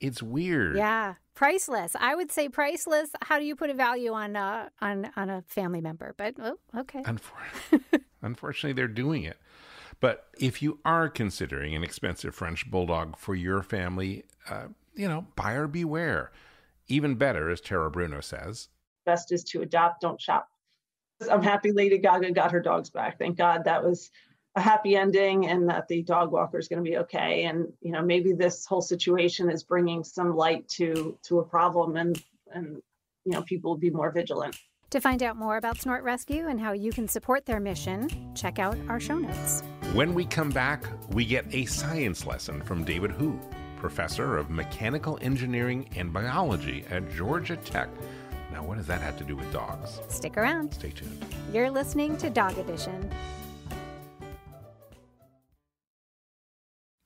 it's 0.00 0.22
weird 0.22 0.76
Yeah, 0.76 1.14
priceless. 1.34 1.96
I 1.98 2.14
would 2.14 2.30
say 2.30 2.48
priceless. 2.48 3.10
How 3.22 3.38
do 3.38 3.44
you 3.44 3.56
put 3.56 3.68
a 3.68 3.74
value 3.74 4.12
on 4.12 4.36
uh, 4.36 4.68
on 4.80 5.10
on 5.16 5.28
a 5.28 5.42
family 5.48 5.80
member? 5.80 6.14
But 6.16 6.34
oh, 6.40 6.56
okay. 6.76 7.02
Unfor- 7.02 7.80
Unfortunately, 8.22 8.74
they're 8.74 8.86
doing 8.86 9.24
it. 9.24 9.38
But 9.98 10.26
if 10.38 10.62
you 10.62 10.78
are 10.84 11.08
considering 11.08 11.74
an 11.74 11.82
expensive 11.82 12.32
French 12.32 12.70
bulldog 12.70 13.16
for 13.16 13.34
your 13.34 13.60
family, 13.62 14.22
uh, 14.48 14.68
you 14.94 15.08
know, 15.08 15.26
buyer 15.34 15.66
beware. 15.66 16.30
Even 16.86 17.16
better, 17.16 17.50
as 17.50 17.60
Tara 17.60 17.90
Bruno 17.90 18.20
says, 18.20 18.68
Best 19.04 19.32
is 19.32 19.42
to 19.44 19.62
adopt, 19.62 20.00
don't 20.00 20.20
shop. 20.20 20.48
I'm 21.30 21.42
happy 21.42 21.72
Lady 21.72 21.98
Gaga 21.98 22.32
got 22.32 22.52
her 22.52 22.60
dogs 22.60 22.90
back. 22.90 23.18
Thank 23.18 23.36
God 23.36 23.64
that 23.64 23.82
was 23.84 24.10
a 24.54 24.60
happy 24.60 24.96
ending 24.96 25.46
and 25.46 25.68
that 25.68 25.88
the 25.88 26.02
dog 26.02 26.32
walker 26.32 26.58
is 26.58 26.68
going 26.68 26.82
to 26.82 26.88
be 26.88 26.98
okay. 26.98 27.44
And, 27.44 27.72
you 27.80 27.92
know, 27.92 28.02
maybe 28.02 28.32
this 28.32 28.66
whole 28.66 28.82
situation 28.82 29.50
is 29.50 29.62
bringing 29.62 30.04
some 30.04 30.36
light 30.36 30.68
to 30.70 31.18
to 31.24 31.40
a 31.40 31.44
problem 31.44 31.96
and, 31.96 32.22
and 32.52 32.82
you 33.24 33.32
know, 33.32 33.42
people 33.42 33.72
will 33.72 33.78
be 33.78 33.90
more 33.90 34.10
vigilant. 34.10 34.56
To 34.90 35.00
find 35.00 35.22
out 35.22 35.36
more 35.36 35.58
about 35.58 35.78
Snort 35.78 36.02
Rescue 36.02 36.48
and 36.48 36.58
how 36.58 36.72
you 36.72 36.92
can 36.92 37.08
support 37.08 37.44
their 37.44 37.60
mission, 37.60 38.08
check 38.34 38.58
out 38.58 38.78
our 38.88 38.98
show 38.98 39.18
notes. 39.18 39.62
when 39.92 40.14
we 40.14 40.24
come 40.24 40.48
back, 40.50 40.86
we 41.10 41.26
get 41.26 41.44
a 41.54 41.66
science 41.66 42.24
lesson 42.24 42.62
from 42.62 42.84
David 42.84 43.10
Hu, 43.10 43.38
professor 43.76 44.38
of 44.38 44.48
mechanical 44.48 45.18
engineering 45.20 45.90
and 45.94 46.10
biology 46.10 46.84
at 46.90 47.10
Georgia 47.14 47.56
Tech. 47.56 47.90
Now, 48.58 48.64
what 48.64 48.76
does 48.76 48.88
that 48.88 49.00
have 49.02 49.16
to 49.18 49.24
do 49.24 49.36
with 49.36 49.52
dogs? 49.52 50.00
Stick 50.08 50.36
around. 50.36 50.74
Stay 50.74 50.90
tuned. 50.90 51.24
You're 51.52 51.70
listening 51.70 52.16
to 52.16 52.28
Dog 52.28 52.58
Edition. 52.58 53.08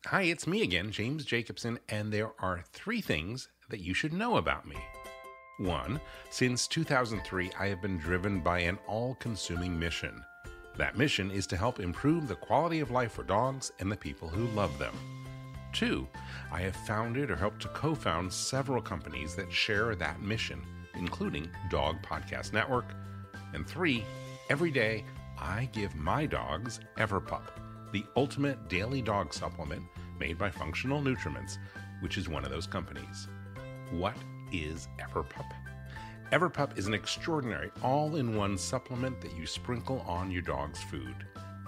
Hi, 0.06 0.22
it's 0.22 0.46
me 0.46 0.62
again, 0.62 0.90
James 0.90 1.26
Jacobson, 1.26 1.78
and 1.90 2.10
there 2.10 2.30
are 2.38 2.64
three 2.72 3.02
things 3.02 3.50
that 3.68 3.80
you 3.80 3.92
should 3.92 4.14
know 4.14 4.38
about 4.38 4.66
me. 4.66 4.78
One, 5.58 6.00
since 6.30 6.66
2003, 6.68 7.50
I 7.60 7.66
have 7.66 7.82
been 7.82 7.98
driven 7.98 8.40
by 8.40 8.60
an 8.60 8.78
all 8.88 9.14
consuming 9.16 9.78
mission. 9.78 10.24
That 10.78 10.96
mission 10.96 11.30
is 11.30 11.46
to 11.48 11.58
help 11.58 11.80
improve 11.80 12.28
the 12.28 12.34
quality 12.34 12.80
of 12.80 12.90
life 12.90 13.12
for 13.12 13.24
dogs 13.24 13.72
and 13.78 13.92
the 13.92 13.96
people 13.96 14.26
who 14.26 14.46
love 14.56 14.78
them. 14.78 14.94
Two, 15.74 16.08
I 16.50 16.60
have 16.62 16.76
founded 16.76 17.30
or 17.30 17.36
helped 17.36 17.60
to 17.60 17.68
co 17.68 17.94
found 17.94 18.32
several 18.32 18.80
companies 18.80 19.34
that 19.36 19.52
share 19.52 19.94
that 19.94 20.22
mission, 20.22 20.62
including 20.94 21.50
Dog 21.70 22.02
Podcast 22.02 22.52
Network. 22.52 22.86
And 23.54 23.66
three, 23.66 24.04
every 24.50 24.70
day 24.70 25.04
I 25.38 25.68
give 25.72 25.94
my 25.94 26.26
dogs 26.26 26.80
Everpup, 26.98 27.42
the 27.92 28.04
ultimate 28.16 28.68
daily 28.68 29.02
dog 29.02 29.34
supplement 29.34 29.82
made 30.18 30.38
by 30.38 30.50
Functional 30.50 31.02
Nutriments, 31.02 31.58
which 32.00 32.18
is 32.18 32.28
one 32.28 32.44
of 32.44 32.50
those 32.50 32.66
companies. 32.66 33.28
What 33.90 34.16
is 34.52 34.88
Everpup? 35.00 35.50
Everpup 36.32 36.78
is 36.78 36.86
an 36.86 36.94
extraordinary 36.94 37.70
all 37.82 38.16
in 38.16 38.36
one 38.36 38.56
supplement 38.56 39.20
that 39.20 39.36
you 39.36 39.46
sprinkle 39.46 40.00
on 40.08 40.30
your 40.30 40.42
dog's 40.42 40.82
food. 40.82 41.14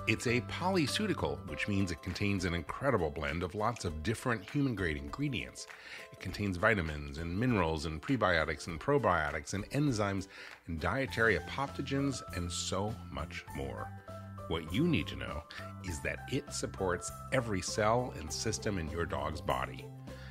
It's 0.06 0.26
a 0.26 0.42
polyceutical, 0.42 1.38
which 1.48 1.66
means 1.66 1.90
it 1.90 2.02
contains 2.02 2.44
an 2.44 2.54
incredible 2.54 3.10
blend 3.10 3.42
of 3.42 3.54
lots 3.54 3.84
of 3.84 4.02
different 4.02 4.48
human 4.48 4.74
grade 4.74 4.98
ingredients. 4.98 5.66
It 6.14 6.20
contains 6.20 6.58
vitamins 6.58 7.18
and 7.18 7.36
minerals 7.36 7.86
and 7.86 8.00
prebiotics 8.00 8.68
and 8.68 8.78
probiotics 8.78 9.52
and 9.52 9.68
enzymes 9.70 10.28
and 10.68 10.78
dietary 10.78 11.36
adaptogens 11.36 12.22
and 12.36 12.50
so 12.50 12.94
much 13.10 13.44
more. 13.56 13.90
What 14.46 14.72
you 14.72 14.86
need 14.86 15.08
to 15.08 15.16
know 15.16 15.42
is 15.82 15.98
that 16.02 16.20
it 16.30 16.52
supports 16.54 17.10
every 17.32 17.60
cell 17.60 18.14
and 18.16 18.32
system 18.32 18.78
in 18.78 18.88
your 18.92 19.06
dog's 19.06 19.40
body. 19.40 19.84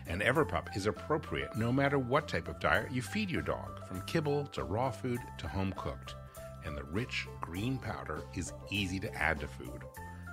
And 0.08 0.22
Everpup 0.22 0.74
is 0.78 0.86
appropriate 0.86 1.54
no 1.58 1.70
matter 1.74 2.00
what 2.00 2.30
type 2.30 2.48
of 2.48 2.62
diet 2.62 2.90
you 2.90 3.02
feed 3.02 3.30
your 3.30 3.42
dog, 3.42 3.86
from 3.86 4.04
kibble 4.04 4.46
to 4.54 4.63
raw 4.63 4.90
food 4.90 5.20
to 5.40 5.50
home 5.50 5.74
cooked. 5.78 6.16
And 6.63 6.78
the 6.78 6.86
rich 6.86 7.28
green 7.42 7.78
powder 7.78 8.24
is 8.36 8.54
easy 8.72 9.02
to 9.02 9.13
add 9.16 9.42
to 9.42 9.50
food. 9.50 9.84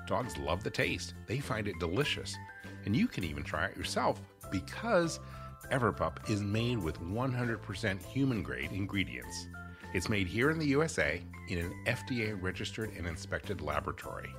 Dogs 0.06 0.38
love 0.38 0.62
the 0.62 0.70
taste, 0.70 1.14
they 1.26 1.40
find 1.40 1.66
it 1.66 1.80
delicious. 1.80 2.36
And 2.84 2.94
you 2.94 3.08
can 3.08 3.24
even 3.24 3.42
try 3.42 3.66
it 3.66 3.76
yourself 3.76 4.22
because 4.50 5.20
Everpup 5.70 6.28
is 6.28 6.42
made 6.42 6.78
with 6.78 7.00
100% 7.00 8.02
human 8.02 8.42
grade 8.42 8.72
ingredients. 8.72 9.46
It's 9.94 10.08
made 10.08 10.26
here 10.26 10.50
in 10.50 10.58
the 10.58 10.66
USA 10.66 11.22
in 11.48 11.58
an 11.58 11.74
FDA 11.86 12.40
registered 12.40 12.92
and 12.96 13.06
inspected 13.06 13.60
laboratory. 13.60 14.34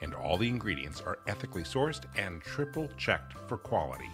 And 0.00 0.12
all 0.12 0.36
the 0.36 0.48
ingredients 0.48 1.00
are 1.00 1.20
ethically 1.28 1.62
sourced 1.62 2.02
and 2.16 2.42
triple 2.42 2.88
checked 2.96 3.34
for 3.48 3.56
quality. 3.56 4.10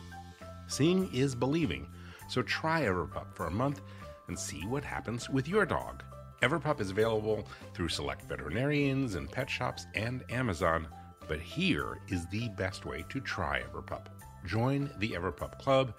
Seeing 0.67 1.11
is 1.15 1.35
believing, 1.35 1.89
so 2.29 2.43
try 2.43 2.83
Everpup 2.83 3.35
for 3.35 3.47
a 3.47 3.51
month 3.51 3.81
and 4.29 4.39
see 4.39 4.67
what 4.67 4.85
happens 4.85 5.31
with 5.31 5.49
your 5.49 5.65
dog. 5.65 6.03
Everpup 6.43 6.81
is 6.81 6.91
available 6.91 7.49
through 7.73 7.89
select 7.89 8.29
veterinarians 8.29 9.15
and 9.15 9.33
pet 9.33 9.49
shops 9.49 9.87
and 9.95 10.23
Amazon, 10.29 10.87
but 11.27 11.41
here 11.41 11.99
is 12.09 12.27
the 12.27 12.51
best 12.51 12.85
way 12.85 13.07
to 13.09 13.21
try 13.21 13.63
Everpup. 13.63 14.07
Join 14.45 14.91
the 14.99 15.13
Everpup 15.13 15.59
Club 15.59 15.95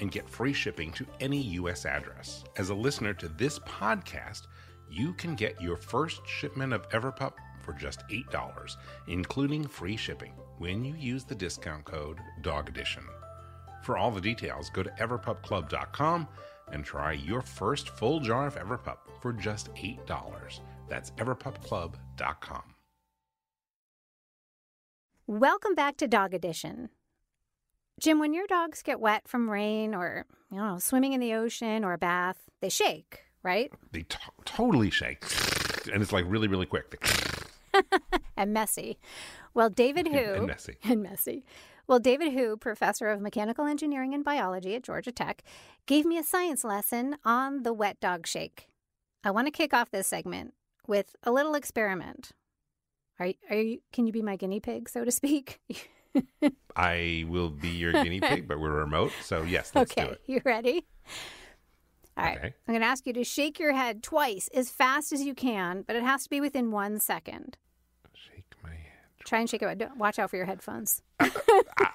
and 0.00 0.10
get 0.10 0.28
free 0.28 0.52
shipping 0.52 0.92
to 0.92 1.06
any 1.20 1.40
U.S. 1.58 1.86
address. 1.86 2.44
As 2.56 2.70
a 2.70 2.74
listener 2.74 3.14
to 3.14 3.28
this 3.28 3.58
podcast, 3.60 4.42
you 4.90 5.12
can 5.14 5.34
get 5.34 5.60
your 5.60 5.76
first 5.76 6.26
shipment 6.26 6.72
of 6.72 6.88
Everpup 6.90 7.32
for 7.62 7.72
just 7.72 8.06
$8, 8.08 8.76
including 9.08 9.66
free 9.66 9.96
shipping, 9.96 10.32
when 10.58 10.84
you 10.84 10.94
use 10.94 11.24
the 11.24 11.34
discount 11.34 11.84
code 11.84 12.18
Dog 12.42 12.68
Edition. 12.68 13.04
For 13.82 13.96
all 13.96 14.10
the 14.10 14.20
details, 14.20 14.70
go 14.70 14.82
to 14.82 14.90
everpupclub.com 14.90 16.28
and 16.72 16.84
try 16.84 17.12
your 17.12 17.42
first 17.42 17.90
full 17.90 18.20
jar 18.20 18.46
of 18.46 18.56
Everpup 18.56 18.98
for 19.20 19.32
just 19.32 19.72
$8. 19.74 20.60
That's 20.88 21.10
everpupclub.com. 21.12 22.62
Welcome 25.26 25.74
back 25.74 25.96
to 25.98 26.06
Dog 26.06 26.34
Edition. 26.34 26.90
Jim, 28.00 28.18
when 28.18 28.34
your 28.34 28.46
dogs 28.46 28.82
get 28.82 29.00
wet 29.00 29.28
from 29.28 29.48
rain 29.50 29.94
or, 29.94 30.26
you 30.50 30.58
know, 30.58 30.78
swimming 30.78 31.12
in 31.12 31.20
the 31.20 31.34
ocean 31.34 31.84
or 31.84 31.92
a 31.92 31.98
bath, 31.98 32.38
they 32.60 32.68
shake, 32.68 33.22
right? 33.42 33.72
They 33.92 34.02
to- 34.02 34.18
totally 34.44 34.90
shake. 34.90 35.24
And 35.92 36.02
it's 36.02 36.12
like 36.12 36.24
really, 36.26 36.48
really 36.48 36.66
quick. 36.66 37.06
and 38.36 38.52
messy. 38.52 38.98
Well, 39.52 39.70
David 39.70 40.08
Hu 40.08 40.18
And 40.34 40.46
messy. 40.46 40.76
and 40.84 41.02
messy. 41.02 41.44
Well, 41.86 41.98
David 41.98 42.32
Hu, 42.32 42.56
professor 42.56 43.08
of 43.10 43.20
mechanical 43.20 43.66
engineering 43.66 44.14
and 44.14 44.24
biology 44.24 44.74
at 44.74 44.82
Georgia 44.82 45.12
Tech, 45.12 45.42
gave 45.86 46.06
me 46.06 46.16
a 46.18 46.24
science 46.24 46.64
lesson 46.64 47.16
on 47.24 47.62
the 47.62 47.72
wet 47.74 48.00
dog 48.00 48.26
shake. 48.26 48.68
I 49.22 49.30
want 49.30 49.46
to 49.46 49.50
kick 49.50 49.72
off 49.74 49.90
this 49.90 50.06
segment 50.06 50.54
with 50.86 51.14
a 51.22 51.30
little 51.30 51.54
experiment. 51.54 52.32
Are, 53.20 53.28
are 53.50 53.56
you? 53.56 53.80
Can 53.92 54.06
you 54.06 54.12
be 54.12 54.22
my 54.22 54.36
guinea 54.36 54.60
pig, 54.60 54.88
so 54.88 55.04
to 55.04 55.10
speak? 55.10 55.60
I 56.76 57.24
will 57.28 57.50
be 57.50 57.68
your 57.70 57.92
guinea 57.92 58.20
pig, 58.20 58.46
but 58.48 58.58
we're 58.60 58.72
remote. 58.72 59.12
So, 59.22 59.42
yes, 59.42 59.72
let's 59.74 59.92
okay, 59.92 60.04
do 60.06 60.12
it. 60.12 60.20
you 60.26 60.40
ready? 60.44 60.86
All 62.16 62.24
right. 62.24 62.36
Okay. 62.38 62.54
I'm 62.68 62.74
going 62.74 62.80
to 62.80 62.86
ask 62.86 63.06
you 63.06 63.12
to 63.14 63.24
shake 63.24 63.58
your 63.58 63.72
head 63.72 64.02
twice 64.02 64.48
as 64.54 64.70
fast 64.70 65.12
as 65.12 65.22
you 65.22 65.34
can, 65.34 65.82
but 65.86 65.96
it 65.96 66.02
has 66.02 66.24
to 66.24 66.30
be 66.30 66.40
within 66.40 66.70
one 66.70 66.98
second. 67.00 67.56
Shake 68.12 68.44
my 68.62 68.70
head. 68.70 68.78
Try 69.24 69.40
and 69.40 69.50
shake 69.50 69.62
it. 69.62 69.88
Watch 69.96 70.18
out 70.18 70.30
for 70.30 70.36
your 70.36 70.46
headphones. 70.46 71.02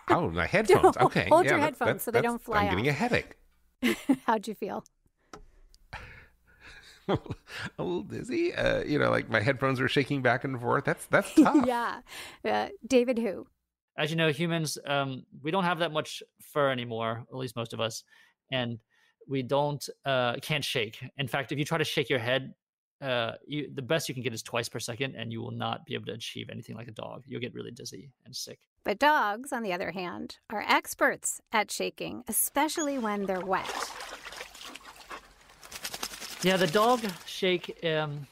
Oh, 0.09 0.29
my 0.29 0.45
headphones. 0.47 0.97
Okay. 0.97 1.27
hold 1.29 1.45
yeah, 1.45 1.51
your 1.51 1.59
that- 1.59 1.65
headphones 1.65 1.91
that- 1.93 2.01
so 2.03 2.11
they 2.11 2.21
don't 2.21 2.41
fly 2.41 2.63
I'm 2.63 2.69
getting 2.77 2.89
off. 2.89 2.95
a 2.95 2.97
headache. 2.97 3.35
How'd 4.25 4.47
you 4.47 4.55
feel? 4.55 4.83
a 7.07 7.17
little 7.79 8.03
dizzy. 8.03 8.53
Uh, 8.53 8.83
you 8.83 8.99
know, 8.99 9.09
like 9.09 9.29
my 9.29 9.39
headphones 9.39 9.79
are 9.79 9.87
shaking 9.87 10.21
back 10.21 10.43
and 10.43 10.59
forth. 10.61 10.83
That's 10.85 11.05
that's 11.07 11.33
tough. 11.33 11.65
yeah. 11.65 12.01
Uh, 12.45 12.67
David 12.85 13.17
Hu? 13.19 13.47
As 13.99 14.09
you 14.09 14.15
know, 14.15 14.29
humans, 14.29 14.77
um, 14.85 15.25
we 15.43 15.51
don't 15.51 15.65
have 15.65 15.79
that 15.79 15.91
much 15.91 16.23
fur 16.53 16.71
anymore, 16.71 17.25
at 17.29 17.37
least 17.37 17.55
most 17.55 17.73
of 17.73 17.79
us, 17.79 18.03
and 18.51 18.79
we 19.27 19.43
don't 19.43 19.87
uh, 20.05 20.33
can't 20.41 20.63
shake. 20.63 20.97
In 21.17 21.27
fact, 21.27 21.51
if 21.51 21.59
you 21.59 21.65
try 21.65 21.77
to 21.77 21.83
shake 21.83 22.09
your 22.09 22.19
head, 22.29 22.55
uh, 23.01 23.33
you, 23.45 23.69
the 23.73 23.81
best 23.81 24.09
you 24.09 24.15
can 24.15 24.23
get 24.23 24.33
is 24.33 24.41
twice 24.41 24.67
per 24.67 24.79
second, 24.79 25.15
and 25.15 25.31
you 25.31 25.41
will 25.41 25.51
not 25.65 25.85
be 25.85 25.93
able 25.93 26.05
to 26.05 26.13
achieve 26.13 26.47
anything 26.49 26.75
like 26.75 26.87
a 26.87 26.91
dog. 26.91 27.23
You'll 27.27 27.41
get 27.41 27.53
really 27.53 27.71
dizzy 27.71 28.11
and 28.25 28.35
sick. 28.35 28.59
But 28.83 28.97
dogs, 28.99 29.53
on 29.53 29.61
the 29.63 29.73
other 29.73 29.91
hand, 29.91 30.37
are 30.49 30.65
experts 30.67 31.41
at 31.51 31.69
shaking, 31.69 32.23
especially 32.27 32.97
when 32.97 33.25
they're 33.25 33.45
wet. 33.45 33.69
Yeah, 36.41 36.57
the 36.57 36.67
dog 36.67 37.01
shake. 37.25 37.77
Um, 37.85 38.27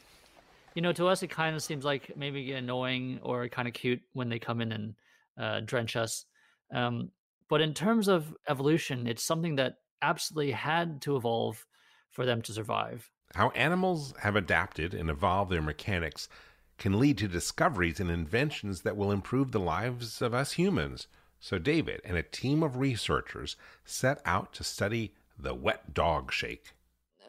You 0.76 0.84
know, 0.84 0.94
to 0.94 1.08
us, 1.08 1.24
it 1.24 1.32
kind 1.32 1.56
of 1.56 1.64
seems 1.64 1.84
like 1.84 2.16
maybe 2.16 2.54
annoying 2.54 3.20
or 3.24 3.50
kind 3.50 3.68
of 3.68 3.74
cute 3.74 4.00
when 4.14 4.30
they 4.30 4.38
come 4.38 4.62
in 4.62 4.72
and 4.72 4.94
uh, 5.38 5.62
drench 5.62 5.96
us. 5.96 6.26
Um, 6.74 7.12
but 7.50 7.62
in 7.62 7.74
terms 7.74 8.08
of 8.08 8.36
evolution, 8.48 9.08
it's 9.08 9.24
something 9.24 9.56
that 9.56 9.76
absolutely 10.02 10.52
had 10.52 11.02
to 11.04 11.16
evolve 11.16 11.66
for 12.10 12.26
them 12.26 12.42
to 12.44 12.54
survive. 12.54 13.10
How 13.36 13.50
animals 13.50 14.14
have 14.22 14.36
adapted 14.36 14.94
and 14.94 15.10
evolved 15.10 15.52
their 15.52 15.62
mechanics 15.62 16.30
can 16.78 17.00
lead 17.00 17.18
to 17.18 17.28
discoveries 17.28 18.00
and 18.00 18.10
inventions 18.10 18.82
that 18.82 18.96
will 18.96 19.12
improve 19.12 19.52
the 19.52 19.60
lives 19.60 20.22
of 20.22 20.34
us 20.34 20.54
humans. 20.54 21.08
So, 21.40 21.60
David 21.60 22.02
and 22.04 22.18
a 22.18 22.24
team 22.24 22.64
of 22.64 22.78
researchers 22.78 23.56
set 23.86 24.22
out 24.26 24.54
to 24.54 24.64
study 24.64 25.14
the 25.38 25.54
wet 25.54 25.94
dog 25.94 26.32
shake. 26.32 26.74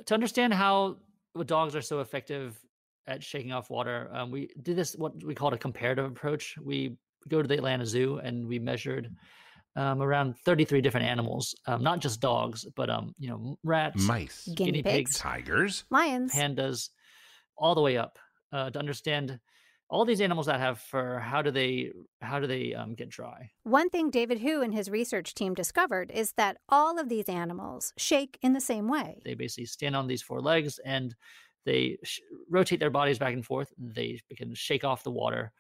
To 0.06 0.14
understand 0.14 0.54
how 0.54 0.96
dogs 1.44 1.76
are 1.76 1.82
so 1.82 2.00
effective 2.00 2.58
at 3.06 3.22
shaking 3.22 3.52
off 3.52 3.70
water, 3.70 4.08
um, 4.12 4.30
we 4.30 4.50
did 4.62 4.76
this, 4.76 4.94
what 4.96 5.22
we 5.22 5.34
called 5.34 5.52
a 5.52 5.58
comparative 5.58 6.06
approach. 6.06 6.56
We 6.62 6.96
go 7.28 7.42
to 7.42 7.48
the 7.48 7.54
Atlanta 7.54 7.86
Zoo 7.86 8.18
and 8.18 8.46
we 8.46 8.58
measured 8.58 9.10
um, 9.76 10.02
around 10.02 10.36
33 10.38 10.80
different 10.80 11.06
animals, 11.06 11.54
um, 11.66 11.82
not 11.82 12.00
just 12.00 12.20
dogs, 12.20 12.66
but 12.74 12.90
um, 12.90 13.14
you 13.18 13.28
know, 13.28 13.58
rats, 13.62 14.02
mice, 14.02 14.48
Guinea 14.56 14.82
guinea 14.82 14.82
pigs. 14.82 15.12
pigs, 15.12 15.18
tigers, 15.18 15.84
Lions. 15.90 16.32
pandas, 16.32 16.88
all 17.56 17.74
the 17.74 17.80
way 17.80 17.96
up 17.96 18.18
uh, 18.52 18.70
to 18.70 18.78
understand 18.78 19.38
all 19.90 20.04
these 20.04 20.20
animals 20.20 20.46
that 20.46 20.60
have 20.60 20.80
fur. 20.80 21.18
How 21.18 21.42
do 21.42 21.50
they 21.50 21.92
how 22.20 22.40
do 22.40 22.46
they 22.46 22.74
um, 22.74 22.94
get 22.94 23.08
dry? 23.08 23.50
One 23.62 23.88
thing 23.88 24.10
David 24.10 24.40
Hu 24.40 24.62
and 24.62 24.74
his 24.74 24.90
research 24.90 25.34
team 25.34 25.54
discovered 25.54 26.10
is 26.12 26.32
that 26.32 26.58
all 26.68 26.98
of 26.98 27.08
these 27.08 27.28
animals 27.28 27.92
shake 27.96 28.38
in 28.42 28.52
the 28.52 28.60
same 28.60 28.88
way. 28.88 29.22
They 29.24 29.34
basically 29.34 29.66
stand 29.66 29.96
on 29.96 30.06
these 30.06 30.22
four 30.22 30.40
legs 30.40 30.78
and 30.84 31.14
they 31.64 31.98
sh- 32.02 32.20
rotate 32.50 32.80
their 32.80 32.90
bodies 32.90 33.18
back 33.18 33.32
and 33.32 33.44
forth. 33.44 33.72
They 33.78 34.20
can 34.36 34.54
shake 34.54 34.84
off 34.84 35.04
the 35.04 35.10
water 35.10 35.52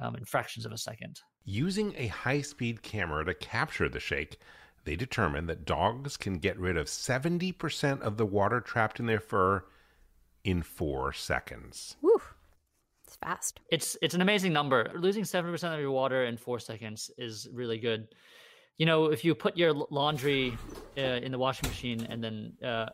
um, 0.00 0.16
in 0.16 0.24
fractions 0.24 0.66
of 0.66 0.72
a 0.72 0.78
second. 0.78 1.20
Using 1.44 1.94
a 1.96 2.08
high 2.08 2.40
speed 2.40 2.82
camera 2.82 3.24
to 3.24 3.34
capture 3.34 3.88
the 3.88 4.00
shake, 4.00 4.38
they 4.84 4.96
determined 4.96 5.48
that 5.48 5.64
dogs 5.64 6.16
can 6.16 6.38
get 6.38 6.58
rid 6.58 6.76
of 6.76 6.86
70% 6.86 8.00
of 8.00 8.16
the 8.16 8.26
water 8.26 8.60
trapped 8.60 9.00
in 9.00 9.06
their 9.06 9.20
fur 9.20 9.64
in 10.44 10.62
four 10.62 11.12
seconds. 11.12 11.96
Woo, 12.02 12.20
it's 13.06 13.16
fast. 13.16 13.60
It's 13.70 13.96
it's 14.02 14.14
an 14.14 14.20
amazing 14.20 14.52
number. 14.52 14.90
Losing 14.94 15.24
seventy 15.24 15.52
percent 15.52 15.74
of 15.74 15.80
your 15.80 15.90
water 15.90 16.24
in 16.24 16.36
four 16.36 16.58
seconds 16.58 17.10
is 17.16 17.48
really 17.52 17.78
good. 17.78 18.08
You 18.76 18.86
know, 18.86 19.06
if 19.06 19.24
you 19.24 19.34
put 19.34 19.56
your 19.56 19.72
laundry 19.72 20.56
uh, 20.98 21.00
in 21.00 21.32
the 21.32 21.38
washing 21.38 21.68
machine 21.68 22.06
and 22.10 22.22
then 22.22 22.52
uh, 22.62 22.86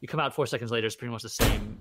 you 0.00 0.08
come 0.08 0.20
out 0.20 0.34
four 0.34 0.46
seconds 0.46 0.70
later, 0.70 0.86
it's 0.86 0.96
pretty 0.96 1.12
much 1.12 1.22
the 1.22 1.28
same. 1.28 1.80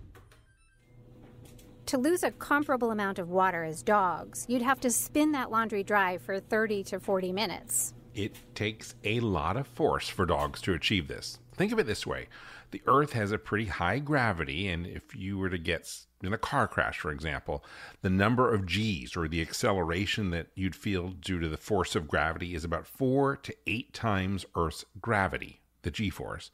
To 1.87 1.97
lose 1.97 2.23
a 2.23 2.31
comparable 2.31 2.91
amount 2.91 3.19
of 3.19 3.29
water 3.29 3.63
as 3.63 3.83
dogs, 3.83 4.45
you'd 4.47 4.61
have 4.61 4.79
to 4.81 4.89
spin 4.89 5.31
that 5.33 5.51
laundry 5.51 5.83
dry 5.83 6.17
for 6.17 6.39
30 6.39 6.83
to 6.85 6.99
40 6.99 7.33
minutes. 7.33 7.93
It 8.15 8.35
takes 8.55 8.95
a 9.03 9.19
lot 9.19 9.57
of 9.57 9.67
force 9.67 10.07
for 10.07 10.25
dogs 10.25 10.61
to 10.61 10.73
achieve 10.73 11.07
this. 11.07 11.39
Think 11.55 11.71
of 11.71 11.79
it 11.79 11.85
this 11.85 12.07
way 12.07 12.27
the 12.71 12.81
Earth 12.87 13.13
has 13.13 13.31
a 13.31 13.37
pretty 13.37 13.65
high 13.65 13.99
gravity, 13.99 14.67
and 14.67 14.87
if 14.87 15.15
you 15.15 15.37
were 15.37 15.49
to 15.49 15.59
get 15.59 15.87
in 16.23 16.33
a 16.33 16.37
car 16.39 16.67
crash, 16.67 16.97
for 16.97 17.11
example, 17.11 17.63
the 18.01 18.09
number 18.09 18.51
of 18.51 18.65
G's 18.65 19.15
or 19.15 19.27
the 19.27 19.41
acceleration 19.41 20.31
that 20.31 20.47
you'd 20.55 20.75
feel 20.75 21.09
due 21.09 21.39
to 21.39 21.47
the 21.47 21.57
force 21.57 21.95
of 21.95 22.07
gravity 22.07 22.55
is 22.55 22.63
about 22.63 22.87
four 22.87 23.35
to 23.37 23.55
eight 23.67 23.93
times 23.93 24.45
Earth's 24.55 24.85
gravity, 24.99 25.61
the 25.83 25.91
G 25.91 26.09
force. 26.09 26.49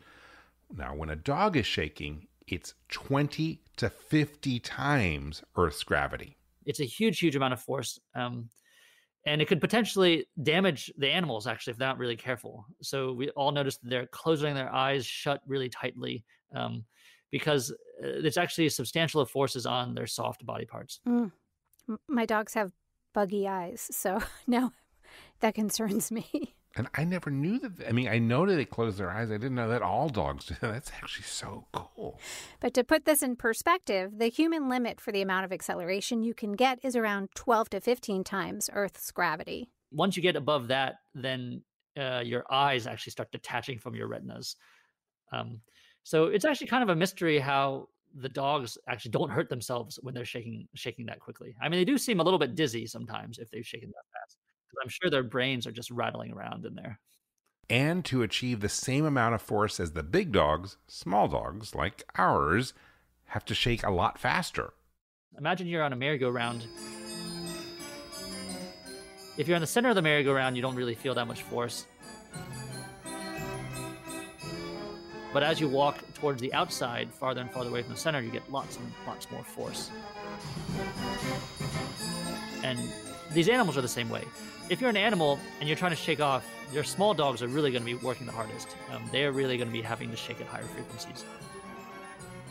Now, 0.76 0.94
when 0.94 1.10
a 1.10 1.16
dog 1.16 1.56
is 1.56 1.66
shaking, 1.66 2.28
it's 2.52 2.74
20 2.90 3.62
to 3.78 3.90
50 3.90 4.60
times 4.60 5.44
Earth's 5.56 5.84
gravity. 5.84 6.38
It's 6.66 6.80
a 6.80 6.86
huge, 6.86 7.20
huge 7.20 7.36
amount 7.36 7.54
of 7.54 7.62
force, 7.62 8.00
um, 8.16 8.50
and 9.26 9.42
it 9.42 9.48
could 9.48 9.62
potentially 9.62 10.28
damage 10.42 10.92
the 10.98 11.10
animals 11.10 11.48
actually 11.48 11.72
if 11.72 11.78
they're 11.78 11.88
not 11.88 11.98
really 11.98 12.16
careful. 12.16 12.66
So 12.82 13.14
we 13.14 13.30
all 13.32 13.52
noticed 13.52 13.82
that 13.84 13.90
they're 13.90 14.08
closing 14.08 14.54
their 14.56 14.74
eyes 14.74 15.06
shut 15.06 15.42
really 15.48 15.70
tightly 15.70 16.24
um, 16.56 16.86
because 17.32 17.72
uh, 17.72 18.08
it's 18.24 18.38
actually 18.38 18.70
substantial 18.70 19.22
of 19.22 19.30
forces 19.30 19.66
on 19.66 19.94
their 19.96 20.08
soft 20.08 20.46
body 20.46 20.66
parts. 20.66 21.00
Mm. 21.08 21.32
My 22.08 22.26
dogs 22.26 22.54
have 22.54 22.72
buggy 23.14 23.48
eyes, 23.48 23.88
so 23.92 24.22
now 24.48 24.74
that 25.40 25.56
concerns 25.56 26.12
me. 26.12 26.56
And 26.76 26.88
I 26.94 27.04
never 27.04 27.32
knew 27.32 27.60
that. 27.60 27.88
I 27.88 27.92
mean, 27.92 28.08
I 28.08 28.20
know 28.20 28.46
that 28.46 28.56
they 28.56 28.66
close 28.66 28.98
their 28.98 29.10
eyes. 29.10 29.32
I 29.32 29.38
didn't 29.38 29.56
know 29.56 29.70
that 29.70 29.82
all 29.82 30.08
dogs 30.08 30.46
do. 30.46 30.56
that. 30.62 30.72
That's 30.74 30.92
actually 31.02 31.24
so 31.26 31.66
cool. 31.74 32.20
But 32.60 32.74
to 32.76 32.84
put 32.84 33.06
this 33.06 33.24
in 33.24 33.36
perspective, 33.36 34.12
the 34.18 34.28
human 34.28 34.70
limit 34.70 35.02
for 35.02 35.12
the 35.12 35.22
amount 35.22 35.46
of 35.46 35.52
acceleration 35.52 36.22
you 36.24 36.34
can 36.34 36.54
get 36.54 36.80
is 36.84 36.96
around 36.96 37.30
12 37.36 37.70
to 37.72 37.82
15 37.82 38.24
times 38.24 38.70
Earth's 38.74 39.12
gravity. 39.12 39.70
once 39.92 40.16
you 40.16 40.22
get 40.22 40.36
above 40.36 40.68
that, 40.68 40.96
then 41.16 41.64
uh, 41.98 42.22
your 42.24 42.46
eyes 42.52 42.86
actually 42.88 43.12
start 43.12 43.32
detaching 43.32 43.80
from 43.80 43.96
your 43.96 44.08
retinas. 44.08 44.56
Um, 45.32 45.62
so 46.04 46.26
it's 46.26 46.46
actually 46.46 46.68
kind 46.68 46.84
of 46.84 46.90
a 46.90 46.96
mystery 46.96 47.40
how 47.40 47.90
the 48.16 48.30
dogs 48.30 48.78
actually 48.88 49.12
don't 49.12 49.30
hurt 49.30 49.50
themselves 49.50 50.00
when 50.02 50.14
they're 50.16 50.26
shaking 50.26 50.68
shaking 50.74 51.06
that 51.06 51.20
quickly. 51.20 51.56
I 51.62 51.70
mean, 51.70 51.80
they 51.80 51.86
do 51.86 51.98
seem 51.98 52.20
a 52.20 52.24
little 52.24 52.40
bit 52.40 52.56
dizzy 52.56 52.88
sometimes 52.88 53.38
if 53.38 53.52
they've 53.52 53.66
shaken 53.66 53.90
that 53.90 54.20
fast. 54.20 54.38
I'm 54.82 54.90
sure 54.90 55.10
their 55.10 55.24
brains 55.24 55.68
are 55.68 55.72
just 55.72 55.92
rattling 55.92 56.32
around 56.32 56.66
in 56.66 56.76
there. 56.76 57.00
And 57.70 58.04
to 58.06 58.24
achieve 58.24 58.62
the 58.62 58.70
same 58.70 59.06
amount 59.06 59.36
of 59.36 59.42
force 59.42 59.80
as 59.80 59.92
the 59.92 60.04
big 60.04 60.32
dogs, 60.32 60.78
small 60.88 61.28
dogs 61.28 61.76
like 61.76 62.04
ours 62.18 62.74
have 63.26 63.46
to 63.46 63.54
shake 63.54 63.84
a 63.84 63.92
lot 63.92 64.18
faster. 64.18 64.74
Imagine 65.38 65.68
you're 65.68 65.84
on 65.84 65.94
a 65.94 65.96
merry-go-round. 65.96 66.66
If 69.38 69.48
you're 69.48 69.56
in 69.56 69.62
the 69.62 69.68
center 69.68 69.90
of 69.90 69.96
the 69.96 70.02
merry-go-round, 70.02 70.56
you 70.56 70.62
don't 70.62 70.76
really 70.76 70.96
feel 70.96 71.14
that 71.14 71.28
much 71.28 71.44
force. 71.44 71.86
But 75.32 75.44
as 75.44 75.60
you 75.60 75.70
walk 75.70 76.04
towards 76.16 76.42
the 76.42 76.52
outside, 76.54 77.14
farther 77.14 77.42
and 77.42 77.52
farther 77.52 77.70
away 77.70 77.84
from 77.84 77.94
the 77.94 78.00
center, 78.00 78.20
you 78.20 78.32
get 78.32 78.52
lots 78.52 78.78
and 78.78 78.92
lots 79.06 79.30
more 79.30 79.44
force. 79.44 79.92
And 82.64 82.80
these 83.32 83.48
animals 83.48 83.78
are 83.78 83.82
the 83.82 83.88
same 83.88 84.10
way. 84.10 84.24
If 84.70 84.80
you're 84.82 84.90
an 84.90 84.98
animal 84.98 85.40
and 85.60 85.68
you're 85.68 85.78
trying 85.78 85.92
to 85.92 85.98
shake 85.98 86.20
off, 86.20 86.48
your 86.72 86.84
small 86.84 87.16
dogs 87.16 87.42
are 87.42 87.48
really 87.48 87.72
going 87.72 87.82
to 87.82 87.86
be 87.86 87.96
working 87.96 88.28
the 88.28 88.32
hardest. 88.32 88.76
Um, 88.92 89.04
they're 89.12 89.32
really 89.32 89.58
going 89.58 89.68
to 89.68 89.74
be 89.74 89.82
having 89.82 90.12
to 90.12 90.16
shake 90.16 90.40
at 90.42 90.48
higher 90.48 90.64
frequencies. 90.64 91.26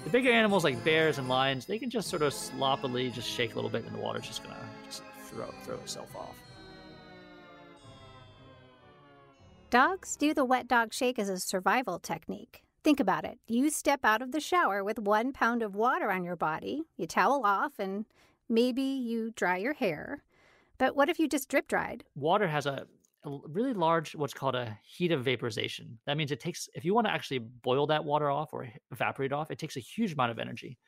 The 0.05 0.11
bigger 0.11 0.31
animals 0.31 0.65
like 0.65 0.83
bears 0.85 1.19
and 1.19 1.29
lions, 1.29 1.67
they 1.67 1.79
can 1.79 1.91
just 1.91 2.09
sort 2.09 2.23
of 2.23 2.33
sloppily 2.33 3.11
just 3.11 3.29
shake 3.29 3.53
a 3.53 3.55
little 3.57 3.71
bit 3.71 3.85
and 3.85 3.95
the 3.95 3.99
water's 3.99 4.27
just 4.27 4.43
gonna 4.43 4.57
just 4.87 5.03
throw 5.25 5.51
throw 5.65 5.75
itself 5.77 6.15
off. 6.17 6.35
Dogs 9.71 10.17
do 10.17 10.33
the 10.33 10.45
wet 10.45 10.67
dog 10.67 10.95
shake 10.95 11.19
as 11.19 11.29
a 11.29 11.39
survival 11.39 11.99
technique. 11.99 12.63
Think 12.85 13.01
about 13.01 13.25
it. 13.25 13.39
You 13.47 13.71
step 13.71 14.01
out 14.03 14.23
of 14.23 14.33
the 14.33 14.41
shower 14.41 14.83
with 14.83 14.99
one 14.99 15.33
pound 15.33 15.63
of 15.63 15.75
water 15.75 16.11
on 16.11 16.25
your 16.25 16.37
body, 16.37 16.85
you 16.97 17.07
towel 17.07 17.45
off, 17.45 17.73
and 17.79 18.07
maybe 18.49 18.83
you 18.83 19.33
dry 19.33 19.59
your 19.59 19.75
hair. 19.75 20.23
But 20.79 20.97
what 20.97 21.09
if 21.09 21.19
you 21.19 21.29
just 21.29 21.49
drip 21.49 21.69
dried? 21.69 22.05
Water 22.15 22.47
has 22.49 22.67
a 22.67 22.87
really 23.25 23.75
large 23.75 24.15
what's 24.15 24.33
called 24.33 24.55
a 24.55 24.79
heat 24.85 25.13
of 25.13 25.25
vaporization. 25.25 25.99
That 26.07 26.17
means 26.17 26.31
it 26.31 26.41
takes 26.41 26.69
if 26.75 26.85
you 26.85 26.95
want 26.95 27.07
to 27.07 27.13
actually 27.13 27.39
boil 27.39 27.87
that 27.89 28.05
water 28.05 28.31
off 28.31 28.51
or 28.53 28.69
evaporate 28.91 29.33
off, 29.33 29.51
it 29.51 29.59
takes 29.59 29.77
a 29.77 29.81
huge 29.81 30.13
amount 30.13 30.31
of 30.31 30.39
energy. 30.39 30.79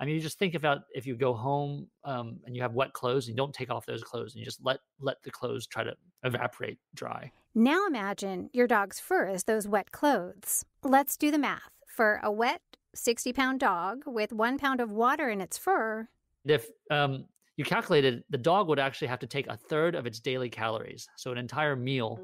I 0.00 0.04
mean, 0.04 0.14
you 0.14 0.20
just 0.20 0.38
think 0.38 0.54
about 0.54 0.82
if 0.92 1.06
you 1.06 1.16
go 1.16 1.34
home 1.34 1.88
um, 2.04 2.38
and 2.44 2.54
you 2.54 2.62
have 2.62 2.72
wet 2.72 2.92
clothes 2.92 3.26
and 3.26 3.34
you 3.34 3.36
don't 3.36 3.52
take 3.52 3.70
off 3.70 3.84
those 3.84 4.02
clothes 4.04 4.34
and 4.34 4.40
you 4.40 4.44
just 4.44 4.64
let 4.64 4.78
let 5.00 5.22
the 5.22 5.30
clothes 5.30 5.66
try 5.66 5.82
to 5.84 5.94
evaporate 6.24 6.78
dry. 6.94 7.30
Now 7.54 7.86
imagine 7.86 8.50
your 8.52 8.66
dog's 8.66 9.00
fur 9.00 9.28
is 9.28 9.44
those 9.44 9.66
wet 9.66 9.90
clothes. 9.90 10.64
Let's 10.82 11.16
do 11.16 11.30
the 11.30 11.38
math. 11.38 11.70
For 11.86 12.20
a 12.22 12.30
wet 12.30 12.60
60 12.94 13.32
pound 13.32 13.60
dog 13.60 14.02
with 14.06 14.32
one 14.32 14.58
pound 14.58 14.80
of 14.80 14.90
water 14.92 15.28
in 15.28 15.40
its 15.40 15.58
fur, 15.58 16.08
if 16.44 16.66
um, 16.90 17.26
you 17.58 17.64
calculated 17.64 18.24
the 18.30 18.38
dog 18.38 18.68
would 18.68 18.78
actually 18.78 19.08
have 19.08 19.18
to 19.18 19.26
take 19.26 19.46
a 19.48 19.56
third 19.56 19.94
of 19.94 20.06
its 20.06 20.20
daily 20.20 20.48
calories 20.48 21.08
so 21.16 21.32
an 21.32 21.38
entire 21.38 21.76
meal 21.76 22.18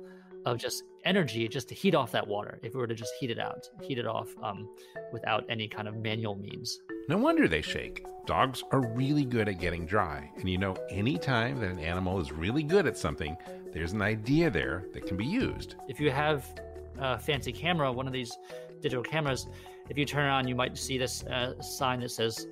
of 0.47 0.59
just 0.59 0.85
energy 1.05 1.49
just 1.49 1.69
to 1.69 1.75
heat 1.75 1.95
off 1.95 2.13
that 2.13 2.27
water 2.27 2.59
if 2.63 2.73
we 2.75 2.81
were 2.81 2.87
to 2.87 2.95
just 2.95 3.13
heat 3.21 3.31
it 3.31 3.39
out 3.39 3.69
heat 3.83 3.99
it 3.99 4.07
off 4.07 4.29
um, 4.43 4.69
without 5.13 5.45
any 5.51 5.67
kind 5.69 5.89
of 5.89 5.97
manual 5.97 6.37
means 6.37 6.79
No 7.09 7.19
wonder 7.19 7.47
they 7.47 7.61
shake. 7.61 8.07
Dogs 8.25 8.65
are 8.71 8.81
really 8.95 9.27
good 9.27 9.47
at 9.47 9.61
getting 9.61 9.85
dry. 9.85 10.31
And 10.39 10.49
you 10.49 10.57
know, 10.57 10.75
anytime 10.89 11.61
that 11.61 11.69
an 11.69 11.79
animal 11.79 12.19
is 12.19 12.33
really 12.33 12.63
good 12.63 12.87
at 12.87 12.97
something, 12.97 13.37
there's 13.75 13.93
an 13.93 14.01
idea 14.01 14.49
there 14.49 14.87
that 14.95 15.05
can 15.07 15.17
be 15.19 15.27
used. 15.27 15.75
if 15.89 16.01
you 16.01 16.11
have 16.11 16.47
a 16.99 17.19
fancy 17.19 17.53
camera 17.53 17.91
one 17.93 18.07
of 18.07 18.13
these 18.13 18.39
digital 18.81 19.03
cameras 19.03 19.49
if 19.91 19.99
you 19.99 20.05
turn 20.05 20.27
it 20.27 20.31
on 20.31 20.47
you 20.47 20.55
might 20.55 20.79
see 20.79 20.97
this 20.97 21.25
uh, 21.25 21.61
sign 21.61 21.99
that 22.01 22.11
says 22.11 22.47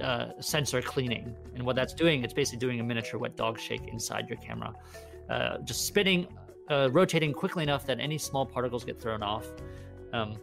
uh, 0.00 0.40
sensor 0.40 0.82
cleaning 0.82 1.34
and 1.54 1.64
what 1.64 1.76
that's 1.76 1.94
doing 1.94 2.22
it's 2.24 2.34
basically 2.34 2.58
doing 2.58 2.80
a 2.80 2.82
miniature 2.82 3.18
wet 3.18 3.36
dog 3.36 3.58
shake 3.58 3.86
inside 3.88 4.28
your 4.28 4.38
camera 4.38 4.72
uh, 5.28 5.58
just 5.58 5.86
spinning 5.86 6.26
uh, 6.70 6.88
rotating 6.92 7.32
quickly 7.32 7.62
enough 7.62 7.86
that 7.86 7.98
any 8.00 8.18
small 8.18 8.46
particles 8.46 8.84
get 8.84 9.00
thrown 9.00 9.22
off 9.22 9.46
um, 10.12 10.36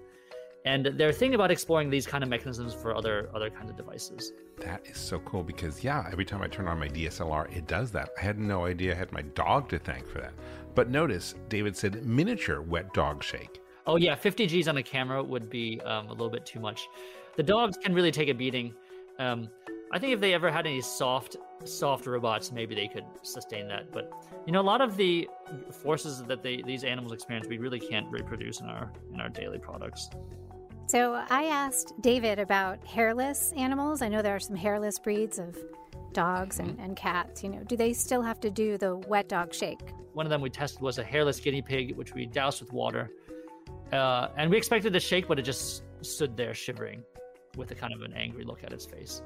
and 0.68 0.86
they're 0.98 1.14
thinking 1.14 1.36
about 1.36 1.50
exploring 1.50 1.90
these 1.90 2.06
kind 2.06 2.24
of 2.24 2.30
mechanisms 2.30 2.74
for 2.74 2.94
other 2.94 3.30
other 3.34 3.50
kinds 3.50 3.70
of 3.70 3.78
devices. 3.78 4.34
That 4.58 4.86
is 4.86 4.98
so 4.98 5.20
cool 5.20 5.42
because 5.42 5.82
yeah, 5.84 6.10
every 6.12 6.26
time 6.26 6.42
I 6.42 6.48
turn 6.48 6.68
on 6.68 6.78
my 6.78 6.90
DSLR, 6.90 7.56
it 7.56 7.68
does 7.68 7.90
that. 7.92 8.10
I 8.18 8.22
had 8.22 8.38
no 8.38 8.66
idea 8.66 8.94
I 8.94 8.98
had 8.98 9.12
my 9.14 9.22
dog 9.22 9.70
to 9.70 9.80
thank 9.80 10.06
for 10.06 10.20
that. 10.20 10.34
But 10.76 10.90
notice 10.90 11.36
David 11.48 11.78
said 11.78 12.06
miniature 12.06 12.62
wet 12.62 12.94
dog 12.94 13.24
shake. 13.24 13.62
Oh 13.86 13.96
yeah, 13.96 14.16
50 14.16 14.48
G's 14.48 14.68
on 14.68 14.78
a 14.78 14.84
camera 14.84 15.24
would 15.24 15.50
be 15.50 15.80
um, 15.82 16.08
a 16.08 16.12
little 16.12 16.30
bit 16.30 16.46
too 16.46 16.60
much. 16.60 16.90
The 17.38 17.44
dogs 17.44 17.78
can 17.78 17.94
really 17.94 18.12
take 18.12 18.28
a 18.28 18.34
beating. 18.34 18.74
Um, 19.20 19.50
I 19.92 20.00
think 20.00 20.14
if 20.14 20.20
they 20.20 20.34
ever 20.34 20.52
had 20.52 20.68
any 20.68 20.82
soft, 20.82 21.38
soft 21.64 22.06
robots, 22.06 22.52
maybe 22.52 22.76
they 22.76 22.88
could 22.88 23.06
sustain 23.22 23.68
that. 23.70 23.92
But 23.92 24.12
you 24.46 24.52
know, 24.52 24.62
a 24.62 24.64
lot 24.64 24.82
of 24.82 24.98
the 24.98 25.30
forces 25.72 26.24
that 26.24 26.44
they, 26.44 26.62
these 26.62 26.84
animals 26.84 27.14
experience, 27.14 27.48
we 27.48 27.58
really 27.58 27.80
can't 27.80 28.08
reproduce 28.12 28.60
in 28.60 28.68
our 28.68 28.92
in 29.14 29.22
our 29.22 29.30
daily 29.30 29.60
products. 29.60 30.10
So 30.88 31.22
I 31.30 31.46
asked 31.46 31.94
David 32.02 32.40
about 32.40 32.86
hairless 32.86 33.52
animals. 33.58 34.02
I 34.02 34.08
know 34.08 34.22
there 34.22 34.36
are 34.36 34.40
some 34.40 34.56
hairless 34.56 35.00
breeds 35.00 35.38
of 35.38 35.58
dogs 36.14 36.60
and, 36.60 36.80
and 36.80 36.96
cats. 36.96 37.44
You 37.44 37.50
know, 37.50 37.64
do 37.64 37.76
they 37.76 37.94
still 37.94 38.22
have 38.22 38.40
to 38.42 38.50
do 38.50 38.78
the 38.78 38.96
wet 38.96 39.28
dog 39.28 39.54
shake? 39.54 39.82
One 40.14 40.26
of 40.26 40.30
them 40.30 40.42
we 40.42 40.50
tested 40.50 40.82
was 40.82 40.98
a 40.98 41.04
hairless 41.04 41.40
guinea 41.40 41.62
pig, 41.62 41.96
which 41.96 42.14
we 42.14 42.26
doused 42.26 42.62
with 42.62 42.74
water, 42.74 43.12
uh, 43.92 44.30
and 44.36 44.50
we 44.50 44.58
expected 44.58 44.94
to 44.94 45.00
shake, 45.00 45.28
but 45.28 45.38
it 45.40 45.44
just 45.44 45.84
stood 46.02 46.36
there 46.36 46.54
shivering, 46.54 47.04
with 47.58 47.72
a 47.72 47.76
kind 47.76 47.94
of 47.94 48.02
an 48.02 48.14
angry 48.14 48.44
look 48.46 48.64
at 48.64 48.72
his 48.72 48.86
face. 48.86 49.22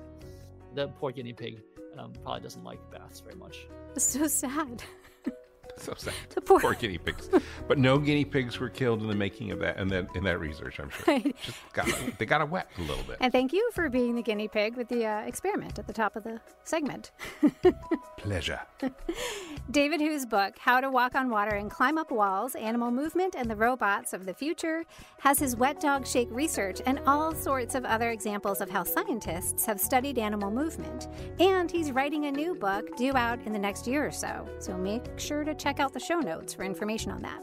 The 0.74 0.88
poor 0.88 1.12
guinea 1.12 1.34
pig 1.34 1.62
um, 1.98 2.14
probably 2.24 2.42
doesn't 2.42 2.64
like 2.64 2.80
baths 2.92 3.20
very 3.20 3.36
much. 3.36 3.68
It's 3.96 4.06
so 4.06 4.28
sad. 4.28 4.84
So 5.78 5.94
sad. 5.98 6.14
The 6.36 6.42
poor- 6.42 6.60
poor 6.60 6.74
guinea 6.74 6.98
pigs. 6.98 7.30
But 7.68 7.78
no 7.80 7.98
guinea 7.98 8.26
pigs 8.26 8.60
were 8.60 8.70
killed 8.70 9.02
in 9.02 9.08
the 9.08 9.16
making 9.16 9.52
of 9.52 9.60
that 9.60 9.78
and 9.78 9.90
that 9.92 10.08
in 10.16 10.24
that 10.26 10.40
research. 10.40 10.80
I'm 10.80 10.90
sure. 10.90 11.06
Right. 11.08 11.36
Just 11.42 11.58
got 11.74 11.88
they 12.20 12.26
got 12.26 12.42
a 12.42 12.46
wet 12.46 12.70
a 12.78 12.82
little 12.82 13.04
bit. 13.06 13.18
And 13.22 13.32
thank 13.32 13.54
you 13.54 13.72
for 13.74 13.90
being 13.90 14.16
the 14.16 14.22
guinea 14.22 14.48
pig 14.48 14.76
with 14.76 14.90
the 14.90 15.06
uh, 15.06 15.22
experiment 15.22 15.80
at 15.80 15.88
the 15.88 15.94
top 15.94 16.16
of 16.16 16.24
the 16.24 16.40
segment. 16.66 17.12
Pleasure. 18.18 18.60
David 19.72 20.02
Hu's 20.02 20.26
book, 20.26 20.58
How 20.60 20.82
to 20.82 20.90
Walk 20.90 21.16
on 21.16 21.30
Water 21.30 21.56
and 21.56 21.72
Climb 21.72 21.98
Up 21.98 22.12
Walls 22.12 22.56
Animal 22.56 22.92
Movement 22.92 23.36
and 23.38 23.50
the 23.50 23.56
Robots 23.56 24.12
of 24.12 24.26
the 24.26 24.34
Future, 24.34 24.84
has 25.22 25.40
his 25.40 25.56
wet 25.56 25.80
dog 25.80 26.06
shake 26.06 26.28
research 26.30 26.82
and 26.86 27.00
all 27.08 27.34
sorts 27.34 27.74
of 27.74 27.86
other 27.86 28.10
examples 28.10 28.60
of 28.60 28.70
how 28.70 28.84
scientists 28.84 29.66
have 29.66 29.80
studied 29.80 30.18
animal 30.18 30.52
movement. 30.52 31.08
And 31.40 31.72
he's 31.72 31.94
writing 31.94 32.26
a 32.26 32.32
new 32.32 32.54
book 32.54 32.98
due 32.98 33.16
out 33.16 33.42
in 33.44 33.54
the 33.54 33.60
next 33.60 33.88
year 33.88 34.06
or 34.06 34.12
so. 34.12 34.46
So 34.60 34.78
make 34.78 35.18
sure 35.18 35.46
to 35.46 35.56
check 35.56 35.80
out 35.80 35.94
the 35.94 36.02
show 36.02 36.20
notes 36.20 36.54
for 36.54 36.64
information 36.64 37.14
on 37.14 37.22
that. 37.22 37.42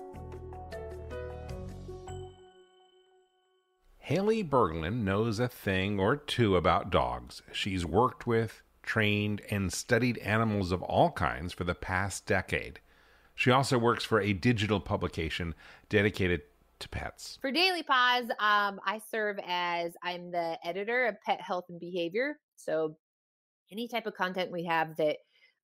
Haley 4.01 4.45
Berglund 4.45 5.03
knows 5.03 5.38
a 5.38 5.49
thing 5.49 5.99
or 5.99 6.17
two 6.17 6.57
about 6.57 6.91
dogs. 6.91 7.43
She's 7.53 7.87
worked 7.87 8.27
with, 8.27 8.62
trained, 8.88 9.42
and 9.51 9.70
studied 9.70 10.16
animals 10.18 10.72
of 10.72 10.83
all 10.83 11.11
kinds 11.11 11.53
for 11.53 11.64
the 11.64 11.74
past 11.74 12.24
decade. 12.24 12.81
She 13.35 13.51
also 13.51 13.77
works 13.77 14.03
for 14.03 14.18
a 14.18 14.33
digital 14.33 14.81
publication 14.81 15.55
dedicated 15.90 16.40
to 16.79 16.88
pets. 16.88 17.38
For 17.42 17.53
Daily 17.53 17.83
Paws, 17.83 18.31
um, 18.40 18.81
I 18.87 19.01
serve 19.11 19.38
as 19.46 19.92
I'm 20.03 20.31
the 20.31 20.59
editor 20.64 21.05
of 21.05 21.20
Pet 21.20 21.38
Health 21.38 21.66
and 21.68 21.79
Behavior. 21.79 22.38
So 22.57 22.96
any 23.70 23.88
type 23.88 24.07
of 24.07 24.14
content 24.14 24.51
we 24.51 24.64
have 24.64 24.96
that 24.96 25.18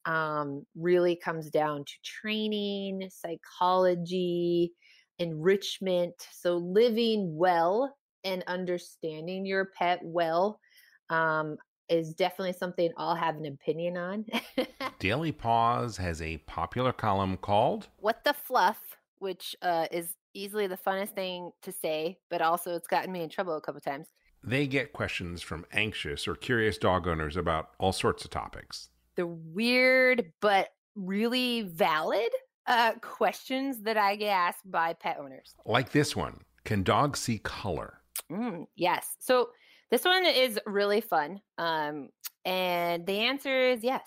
um, 0.04 0.66
really 0.76 1.16
comes 1.16 1.48
down 1.48 1.86
to 1.86 1.92
training, 2.04 3.08
psychology, 3.10 4.74
enrichment. 5.18 6.14
So 6.30 6.58
living 6.58 7.34
well 7.34 7.96
and 8.22 8.44
understanding 8.46 9.46
your 9.46 9.70
pet 9.78 10.00
well 10.02 10.60
um, 11.08 11.56
is 11.88 12.14
definitely 12.14 12.52
something 12.52 12.90
I'll 12.96 13.14
have 13.14 13.36
an 13.36 13.46
opinion 13.46 13.96
on. 13.96 14.26
Daily 14.98 15.32
Paws 15.32 15.96
has 15.98 16.22
a 16.22 16.38
popular 16.38 16.92
column 16.92 17.36
called 17.36 17.88
what 17.98 18.24
the 18.24 18.32
fluff, 18.32 18.80
which 19.18 19.54
uh, 19.62 19.86
is 19.90 20.14
easily 20.34 20.66
the 20.66 20.76
funnest 20.76 21.10
thing 21.10 21.52
to 21.62 21.72
say, 21.72 22.18
but 22.30 22.42
also 22.42 22.74
it's 22.74 22.88
gotten 22.88 23.12
me 23.12 23.22
in 23.22 23.28
trouble 23.28 23.56
a 23.56 23.60
couple 23.60 23.80
times. 23.80 24.08
They 24.42 24.66
get 24.66 24.92
questions 24.92 25.40
from 25.40 25.64
anxious 25.72 26.28
or 26.28 26.34
curious 26.34 26.76
dog 26.76 27.06
owners 27.08 27.36
about 27.36 27.70
all 27.78 27.92
sorts 27.92 28.24
of 28.24 28.30
topics. 28.30 28.90
The 29.16 29.26
weird 29.26 30.32
but 30.40 30.68
really 30.94 31.62
valid 31.62 32.28
uh, 32.66 32.92
questions 33.00 33.82
that 33.82 33.96
I 33.96 34.16
get 34.16 34.30
asked 34.30 34.70
by 34.70 34.94
pet 34.94 35.16
owners. 35.18 35.54
Like 35.64 35.92
this 35.92 36.14
one 36.14 36.40
Can 36.64 36.82
dogs 36.82 37.20
see 37.20 37.38
color? 37.38 38.00
Mm, 38.30 38.66
yes. 38.76 39.16
So 39.18 39.50
this 39.90 40.04
one 40.04 40.24
is 40.26 40.58
really 40.66 41.00
fun. 41.00 41.40
Um, 41.58 42.08
and 42.44 43.06
the 43.06 43.20
answer 43.20 43.70
is 43.70 43.82
yes. 43.82 44.02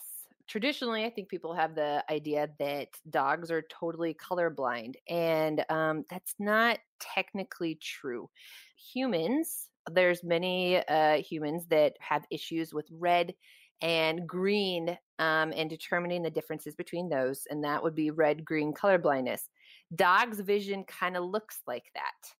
Traditionally, 0.48 1.04
I 1.04 1.10
think 1.10 1.28
people 1.28 1.54
have 1.54 1.76
the 1.76 2.06
idea 2.10 2.48
that 2.60 2.88
dogs 3.10 3.52
are 3.52 3.64
totally 3.70 4.14
colorblind, 4.14 4.94
and 5.10 5.66
um, 5.70 6.06
that's 6.10 6.36
not 6.40 6.80
technically 7.02 7.76
true. 7.82 8.30
Humans, 8.94 9.68
there's 9.92 10.24
many 10.24 10.78
uh, 10.88 11.18
humans 11.18 11.66
that 11.68 11.98
have 12.00 12.24
issues 12.32 12.74
with 12.74 12.88
red 12.92 13.34
and 13.82 14.26
green 14.26 14.98
um, 15.20 15.52
and 15.54 15.70
determining 15.70 16.24
the 16.24 16.30
differences 16.30 16.76
between 16.76 17.10
those, 17.10 17.44
and 17.50 17.64
that 17.66 17.84
would 17.84 17.94
be 17.96 18.10
red 18.12 18.46
green 18.46 18.72
color 18.72 18.98
blindness. 18.98 19.50
Dogs' 19.96 20.40
vision 20.40 20.86
kind 20.86 21.18
of 21.18 21.26
looks 21.26 21.60
like 21.68 21.92
that. 21.94 22.37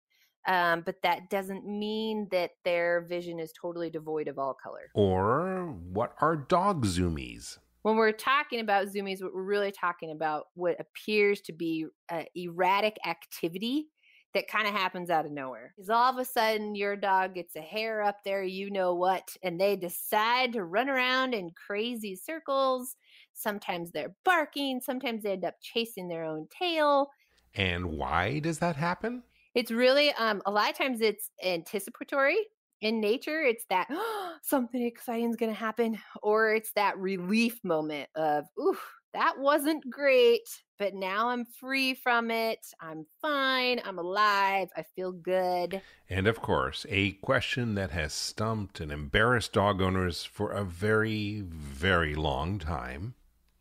Um, 0.48 0.82
but 0.86 0.96
that 1.04 1.30
doesn't 1.30 1.66
mean 1.66 2.28
that 2.32 2.52
their 2.64 3.02
vision 3.02 3.40
is 3.40 3.52
totally 3.60 3.90
devoid 3.90 4.30
of 4.30 4.40
all 4.40 4.56
color. 4.62 4.90
Or 4.94 5.76
what 5.92 6.14
are 6.22 6.38
dog 6.38 6.86
zoomies? 6.86 7.58
When 7.82 7.98
we're 7.98 8.14
talking 8.14 8.62
about 8.62 8.88
zoomies, 8.88 9.22
what 9.22 9.34
we're 9.34 9.44
really 9.44 9.72
talking 9.72 10.12
about 10.12 10.46
what 10.56 10.78
appears 10.80 11.42
to 11.42 11.54
be 11.54 11.86
uh, 12.10 12.24
erratic 12.36 12.98
activity 13.06 13.88
that 14.34 14.48
kind 14.48 14.68
of 14.68 14.74
happens 14.74 15.10
out 15.10 15.26
of 15.26 15.32
nowhere. 15.32 15.74
Is 15.78 15.90
all 15.90 16.12
of 16.12 16.18
a 16.18 16.26
sudden 16.26 16.76
your 16.76 16.96
dog 16.96 17.36
gets 17.36 17.56
a 17.56 17.62
hair 17.62 18.02
up 18.02 18.18
there, 18.24 18.44
you 18.44 18.70
know 18.70 18.94
what, 18.94 19.30
and 19.42 19.60
they 19.60 19.76
decide 19.76 20.54
to 20.54 20.64
run 20.64 20.90
around 20.90 21.34
in 21.34 21.52
crazy 21.52 22.16
circles. 22.16 22.96
Sometimes 23.34 23.92
they're 23.92 24.16
barking, 24.24 24.80
sometimes 24.82 25.24
they 25.24 25.32
end 25.32 25.46
up 25.46 25.56
chasing 25.62 26.08
their 26.08 26.24
own 26.24 26.48
tail. 26.58 27.10
And 27.56 27.86
why 27.88 28.40
does 28.40 28.60
that 28.60 28.76
happen? 28.76 29.24
It's 29.58 29.72
really 29.72 30.12
um 30.20 30.44
a 30.46 30.52
lot 30.52 30.70
of 30.70 30.78
times 30.78 31.02
it's 31.02 31.32
anticipatory 31.44 32.38
in 32.82 33.02
nature. 33.02 33.42
It's 33.42 33.66
that 33.72 33.88
oh, 33.90 34.34
something 34.44 34.84
exciting 34.84 35.32
is 35.32 35.36
going 35.36 35.52
to 35.52 35.60
happen 35.60 35.98
or 36.22 36.54
it's 36.54 36.72
that 36.74 36.96
relief 37.00 37.60
moment 37.64 38.08
of 38.16 38.46
ooh, 38.60 38.78
that 39.16 39.40
wasn't 39.40 39.90
great, 39.90 40.48
but 40.78 40.94
now 40.94 41.30
I'm 41.30 41.44
free 41.44 41.96
from 41.96 42.30
it. 42.30 42.60
I'm 42.80 43.08
fine. 43.20 43.82
I'm 43.84 43.98
alive. 43.98 44.68
I 44.78 44.84
feel 44.96 45.12
good. 45.12 45.82
And 46.08 46.28
of 46.28 46.40
course, 46.40 46.86
a 46.88 47.14
question 47.14 47.74
that 47.74 47.90
has 47.90 48.14
stumped 48.14 48.80
and 48.80 48.92
embarrassed 48.92 49.54
dog 49.54 49.82
owners 49.82 50.24
for 50.24 50.52
a 50.52 50.64
very, 50.64 51.42
very 51.42 52.14
long 52.14 52.60
time. 52.60 53.16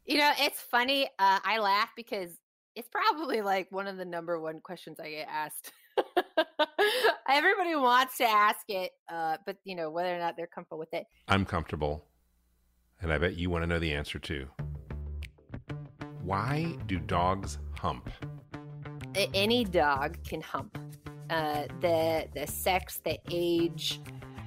You 0.05 0.19
know, 0.19 0.33
it's 0.39 0.61
funny. 0.61 1.07
Uh, 1.19 1.39
I 1.43 1.59
laugh 1.59 1.89
because 1.97 2.39
it's 2.75 2.91
probably 2.91 3.41
like 3.41 3.73
one 3.73 3.87
of 3.87 3.97
the 3.97 4.05
number 4.05 4.39
one 4.39 4.61
questions 4.61 5.01
I 5.01 5.09
get 5.09 5.29
asked. 5.31 5.73
Everybody 7.29 7.75
wants 7.77 8.18
to 8.18 8.25
ask 8.25 8.68
it, 8.68 8.92
uh, 9.12 9.37
but 9.44 9.57
you 9.64 9.75
know 9.75 9.90
whether 9.90 10.14
or 10.14 10.18
not 10.18 10.37
they're 10.37 10.46
comfortable 10.46 10.79
with 10.79 10.92
it. 10.92 11.07
I'm 11.29 11.44
comfortable, 11.44 12.05
and 13.01 13.12
I 13.12 13.18
bet 13.18 13.37
you 13.37 13.51
want 13.51 13.62
to 13.62 13.66
know 13.66 13.79
the 13.79 13.92
answer 13.92 14.18
too. 14.18 14.46
Why 16.22 16.77
do 16.87 16.99
dogs 16.99 17.59
hump? 17.79 18.11
Any 19.35 19.64
dog 19.64 20.18
can 20.25 20.40
hump. 20.40 20.79
Uh, 21.31 21.64
the 21.81 22.29
the 22.35 22.46
sex, 22.46 23.01
the 23.05 23.18
age, 23.31 24.01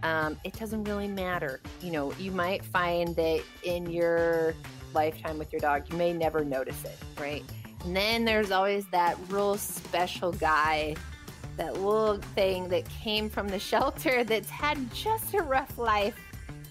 um, 0.04 0.40
it 0.44 0.54
doesn't 0.54 0.84
really 0.86 1.08
matter. 1.08 1.62
You 1.82 1.92
know, 1.92 2.14
you 2.14 2.32
might 2.32 2.64
find 2.64 3.16
that 3.16 3.42
in 3.64 3.90
your 3.90 4.54
lifetime 4.94 5.38
with 5.38 5.52
your 5.52 5.60
dog, 5.60 5.92
you 5.92 5.98
may 5.98 6.14
never 6.14 6.44
notice 6.46 6.84
it, 6.86 6.98
right? 7.20 7.44
And 7.84 7.96
then 7.96 8.26
there's 8.26 8.52
always 8.52 8.86
that 8.88 9.18
real 9.30 9.58
special 9.58 10.32
guy 10.32 10.96
that 11.60 11.74
little 11.74 12.18
thing 12.36 12.68
that 12.70 12.88
came 12.90 13.30
from 13.30 13.48
the 13.48 13.60
shelter 13.60 14.24
that's 14.24 14.50
had 14.50 14.92
just 14.94 15.36
a 15.36 15.42
rough 15.44 15.78
life 15.78 16.16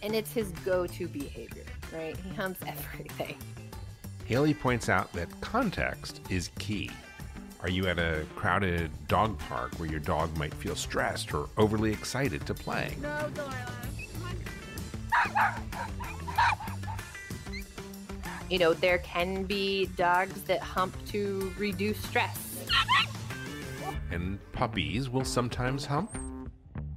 and 0.02 0.14
it's 0.14 0.32
his 0.32 0.50
go-to 0.64 1.06
behavior 1.06 1.64
right 1.92 2.16
he 2.16 2.30
humps 2.34 2.60
everything 2.66 3.38
Haley 4.28 4.52
points 4.52 4.90
out 4.90 5.10
that 5.14 5.28
context 5.40 6.20
is 6.28 6.50
key. 6.58 6.90
Are 7.62 7.70
you 7.70 7.86
at 7.86 7.98
a 7.98 8.26
crowded 8.36 8.90
dog 9.08 9.38
park 9.38 9.72
where 9.76 9.88
your 9.88 10.00
dog 10.00 10.36
might 10.36 10.52
feel 10.52 10.76
stressed 10.76 11.32
or 11.32 11.48
overly 11.56 11.92
excited 11.92 12.44
to 12.44 12.52
play? 12.52 12.94
No, 13.00 13.30
Dora. 13.32 13.72
you 18.50 18.58
know 18.58 18.74
there 18.74 18.98
can 18.98 19.44
be 19.44 19.86
dogs 19.96 20.42
that 20.42 20.60
hump 20.60 20.94
to 21.06 21.50
reduce 21.56 21.98
stress 22.00 22.47
And 24.10 24.38
puppies 24.52 25.10
will 25.10 25.24
sometimes 25.24 25.84
hump? 25.84 26.16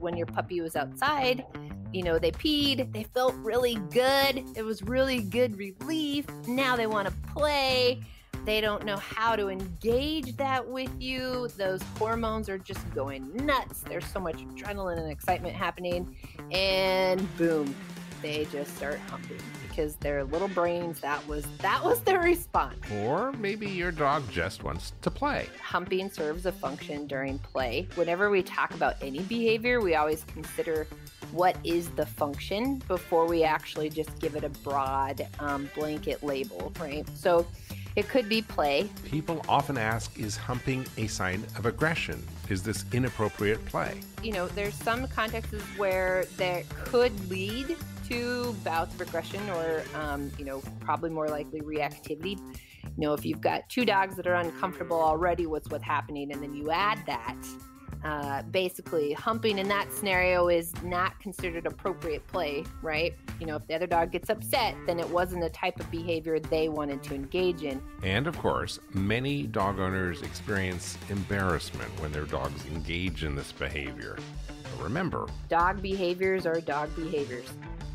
when 0.01 0.17
your 0.17 0.25
puppy 0.25 0.61
was 0.61 0.75
outside, 0.75 1.45
you 1.93 2.03
know, 2.03 2.17
they 2.19 2.31
peed, 2.31 2.91
they 2.91 3.03
felt 3.03 3.35
really 3.35 3.75
good. 3.91 4.43
It 4.55 4.63
was 4.63 4.81
really 4.81 5.21
good 5.21 5.57
relief. 5.57 6.25
Now 6.47 6.75
they 6.75 6.87
want 6.87 7.07
to 7.07 7.13
play. 7.33 8.01
They 8.43 8.59
don't 8.59 8.85
know 8.85 8.97
how 8.97 9.35
to 9.35 9.49
engage 9.49 10.35
that 10.37 10.67
with 10.67 10.89
you. 10.99 11.47
Those 11.57 11.81
hormones 11.99 12.49
are 12.49 12.57
just 12.57 12.89
going 12.93 13.35
nuts. 13.45 13.81
There's 13.81 14.05
so 14.05 14.19
much 14.19 14.37
adrenaline 14.37 14.97
and 14.97 15.11
excitement 15.11 15.55
happening. 15.55 16.15
And 16.51 17.37
boom, 17.37 17.75
they 18.23 18.45
just 18.45 18.75
start 18.75 18.99
humping 19.09 19.37
because 19.71 19.95
their 19.95 20.23
little 20.25 20.49
brains 20.49 20.99
that 20.99 21.25
was 21.27 21.45
that 21.59 21.83
was 21.83 22.01
their 22.01 22.19
response. 22.19 22.79
Or 22.91 23.31
maybe 23.33 23.67
your 23.67 23.91
dog 23.91 24.29
just 24.29 24.63
wants 24.63 24.93
to 25.01 25.09
play. 25.09 25.47
Humping 25.61 26.11
serves 26.11 26.45
a 26.45 26.51
function 26.51 27.07
during 27.07 27.39
play. 27.39 27.87
Whenever 27.95 28.29
we 28.29 28.43
talk 28.43 28.73
about 28.73 28.95
any 29.01 29.19
behavior, 29.19 29.79
we 29.79 29.95
always 29.95 30.25
consider 30.25 30.87
what 31.31 31.55
is 31.63 31.89
the 31.91 32.05
function 32.05 32.81
before 32.87 33.25
we 33.25 33.43
actually 33.43 33.89
just 33.89 34.19
give 34.19 34.35
it 34.35 34.43
a 34.43 34.49
broad 34.49 35.25
um, 35.39 35.69
blanket 35.73 36.21
label, 36.21 36.73
right? 36.79 37.07
So 37.15 37.47
it 37.95 38.07
could 38.07 38.29
be 38.29 38.41
play. 38.41 38.89
People 39.05 39.41
often 39.49 39.77
ask 39.77 40.17
Is 40.19 40.35
humping 40.37 40.85
a 40.97 41.07
sign 41.07 41.45
of 41.57 41.65
aggression? 41.65 42.21
Is 42.49 42.63
this 42.63 42.85
inappropriate 42.91 43.63
play? 43.65 43.99
You 44.21 44.33
know, 44.33 44.47
there's 44.49 44.75
some 44.75 45.07
contexts 45.07 45.61
where 45.77 46.25
that 46.37 46.67
could 46.69 47.29
lead 47.29 47.77
to 48.11 48.53
bouts 48.63 48.93
of 48.93 49.01
aggression 49.01 49.41
or, 49.51 49.83
um, 49.95 50.29
you 50.37 50.45
know, 50.45 50.61
probably 50.79 51.09
more 51.09 51.29
likely 51.29 51.61
reactivity. 51.61 52.37
You 52.83 52.91
know, 52.97 53.13
if 53.13 53.25
you've 53.25 53.41
got 53.41 53.69
two 53.69 53.85
dogs 53.85 54.15
that 54.17 54.27
are 54.27 54.35
uncomfortable 54.35 54.99
already 54.99 55.45
with 55.45 55.71
what's 55.71 55.83
happening 55.83 56.31
and 56.31 56.43
then 56.43 56.53
you 56.53 56.71
add 56.71 56.99
that, 57.05 57.37
uh, 58.03 58.41
basically 58.43 59.13
humping 59.13 59.59
in 59.59 59.67
that 59.67 59.93
scenario 59.93 60.47
is 60.49 60.73
not 60.83 61.19
considered 61.19 61.65
appropriate 61.67 62.25
play, 62.27 62.63
right? 62.81 63.13
You 63.39 63.45
know, 63.45 63.55
if 63.55 63.67
the 63.67 63.75
other 63.75 63.87
dog 63.87 64.11
gets 64.11 64.29
upset, 64.29 64.75
then 64.87 64.99
it 64.99 65.07
wasn't 65.09 65.41
the 65.41 65.51
type 65.51 65.79
of 65.79 65.89
behavior 65.91 66.39
they 66.39 66.67
wanted 66.67 67.03
to 67.03 67.15
engage 67.15 67.61
in. 67.61 67.81
And 68.03 68.27
of 68.27 68.37
course, 68.39 68.79
many 68.93 69.43
dog 69.43 69.79
owners 69.79 70.23
experience 70.23 70.97
embarrassment 71.09 71.89
when 72.01 72.11
their 72.11 72.25
dogs 72.25 72.65
engage 72.65 73.23
in 73.23 73.35
this 73.35 73.51
behavior. 73.51 74.17
But 74.47 74.83
remember, 74.83 75.27
dog 75.47 75.81
behaviors 75.81 76.45
are 76.45 76.59
dog 76.59 76.93
behaviors. 76.95 77.47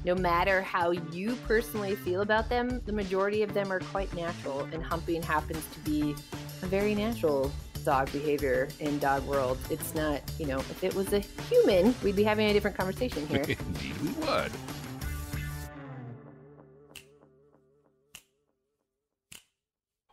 No 0.06 0.14
matter 0.14 0.62
how 0.62 0.92
you 0.92 1.34
personally 1.48 1.96
feel 1.96 2.20
about 2.20 2.48
them, 2.48 2.80
the 2.86 2.92
majority 2.92 3.42
of 3.42 3.52
them 3.52 3.72
are 3.72 3.80
quite 3.80 4.14
natural, 4.14 4.60
and 4.72 4.80
humping 4.80 5.20
happens 5.20 5.66
to 5.72 5.80
be 5.80 6.14
a 6.62 6.66
very 6.66 6.94
natural 6.94 7.50
dog 7.84 8.12
behavior 8.12 8.68
in 8.78 9.00
dog 9.00 9.26
world. 9.26 9.58
It's 9.68 9.96
not, 9.96 10.22
you 10.38 10.46
know, 10.46 10.58
if 10.58 10.84
it 10.84 10.94
was 10.94 11.12
a 11.12 11.18
human, 11.18 11.92
we'd 12.04 12.14
be 12.14 12.22
having 12.22 12.48
a 12.48 12.52
different 12.52 12.76
conversation 12.76 13.26
here. 13.26 13.42
Indeed, 13.48 14.00
we 14.00 14.10
would. 14.24 14.52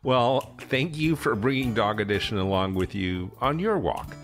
Well, 0.02 0.56
thank 0.62 0.96
you 0.96 1.14
for 1.14 1.36
bringing 1.36 1.72
Dog 1.72 2.00
Edition 2.00 2.36
along 2.38 2.74
with 2.74 2.96
you 2.96 3.30
on 3.40 3.60
your 3.60 3.78
walk. 3.78 4.16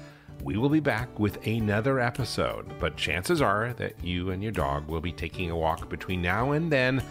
We 0.42 0.56
will 0.56 0.68
be 0.68 0.80
back 0.80 1.18
with 1.18 1.46
another 1.46 2.00
episode, 2.00 2.66
but 2.80 2.96
chances 2.96 3.42
are 3.42 3.74
that 3.74 4.02
you 4.02 4.30
and 4.30 4.42
your 4.42 4.52
dog 4.52 4.88
will 4.88 5.00
be 5.00 5.12
taking 5.12 5.50
a 5.50 5.56
walk 5.56 5.88
between 5.88 6.22
now 6.22 6.52
and 6.52 6.72
then 6.72 7.02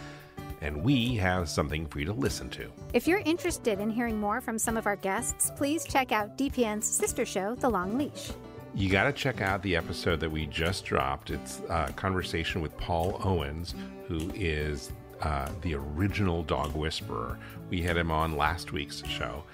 and 0.60 0.82
we 0.82 1.14
have 1.16 1.48
something 1.48 1.86
for 1.86 2.00
you 2.00 2.06
to 2.06 2.12
listen 2.12 2.50
to. 2.50 2.70
If 2.92 3.06
you're 3.06 3.22
interested 3.24 3.80
in 3.80 3.90
hearing 3.90 4.20
more 4.20 4.40
from 4.40 4.58
some 4.58 4.76
of 4.76 4.86
our 4.86 4.96
guests, 4.96 5.50
please 5.56 5.84
check 5.84 6.12
out 6.12 6.36
DPN's 6.36 6.86
sister 6.86 7.24
show, 7.24 7.54
The 7.54 7.68
Long 7.68 7.96
Leash. 7.96 8.32
You 8.74 8.88
got 8.88 9.04
to 9.04 9.12
check 9.12 9.40
out 9.40 9.62
the 9.62 9.74
episode 9.74 10.20
that 10.20 10.30
we 10.30 10.46
just 10.46 10.84
dropped. 10.84 11.30
It's 11.30 11.60
a 11.68 11.92
conversation 11.96 12.60
with 12.60 12.76
Paul 12.76 13.20
Owens, 13.24 13.74
who 14.06 14.30
is 14.34 14.92
uh, 15.22 15.48
the 15.62 15.74
original 15.74 16.42
dog 16.42 16.74
whisperer. 16.74 17.38
We 17.68 17.82
had 17.82 17.96
him 17.96 18.10
on 18.10 18.36
last 18.36 18.72
week's 18.72 19.04
show. 19.06 19.44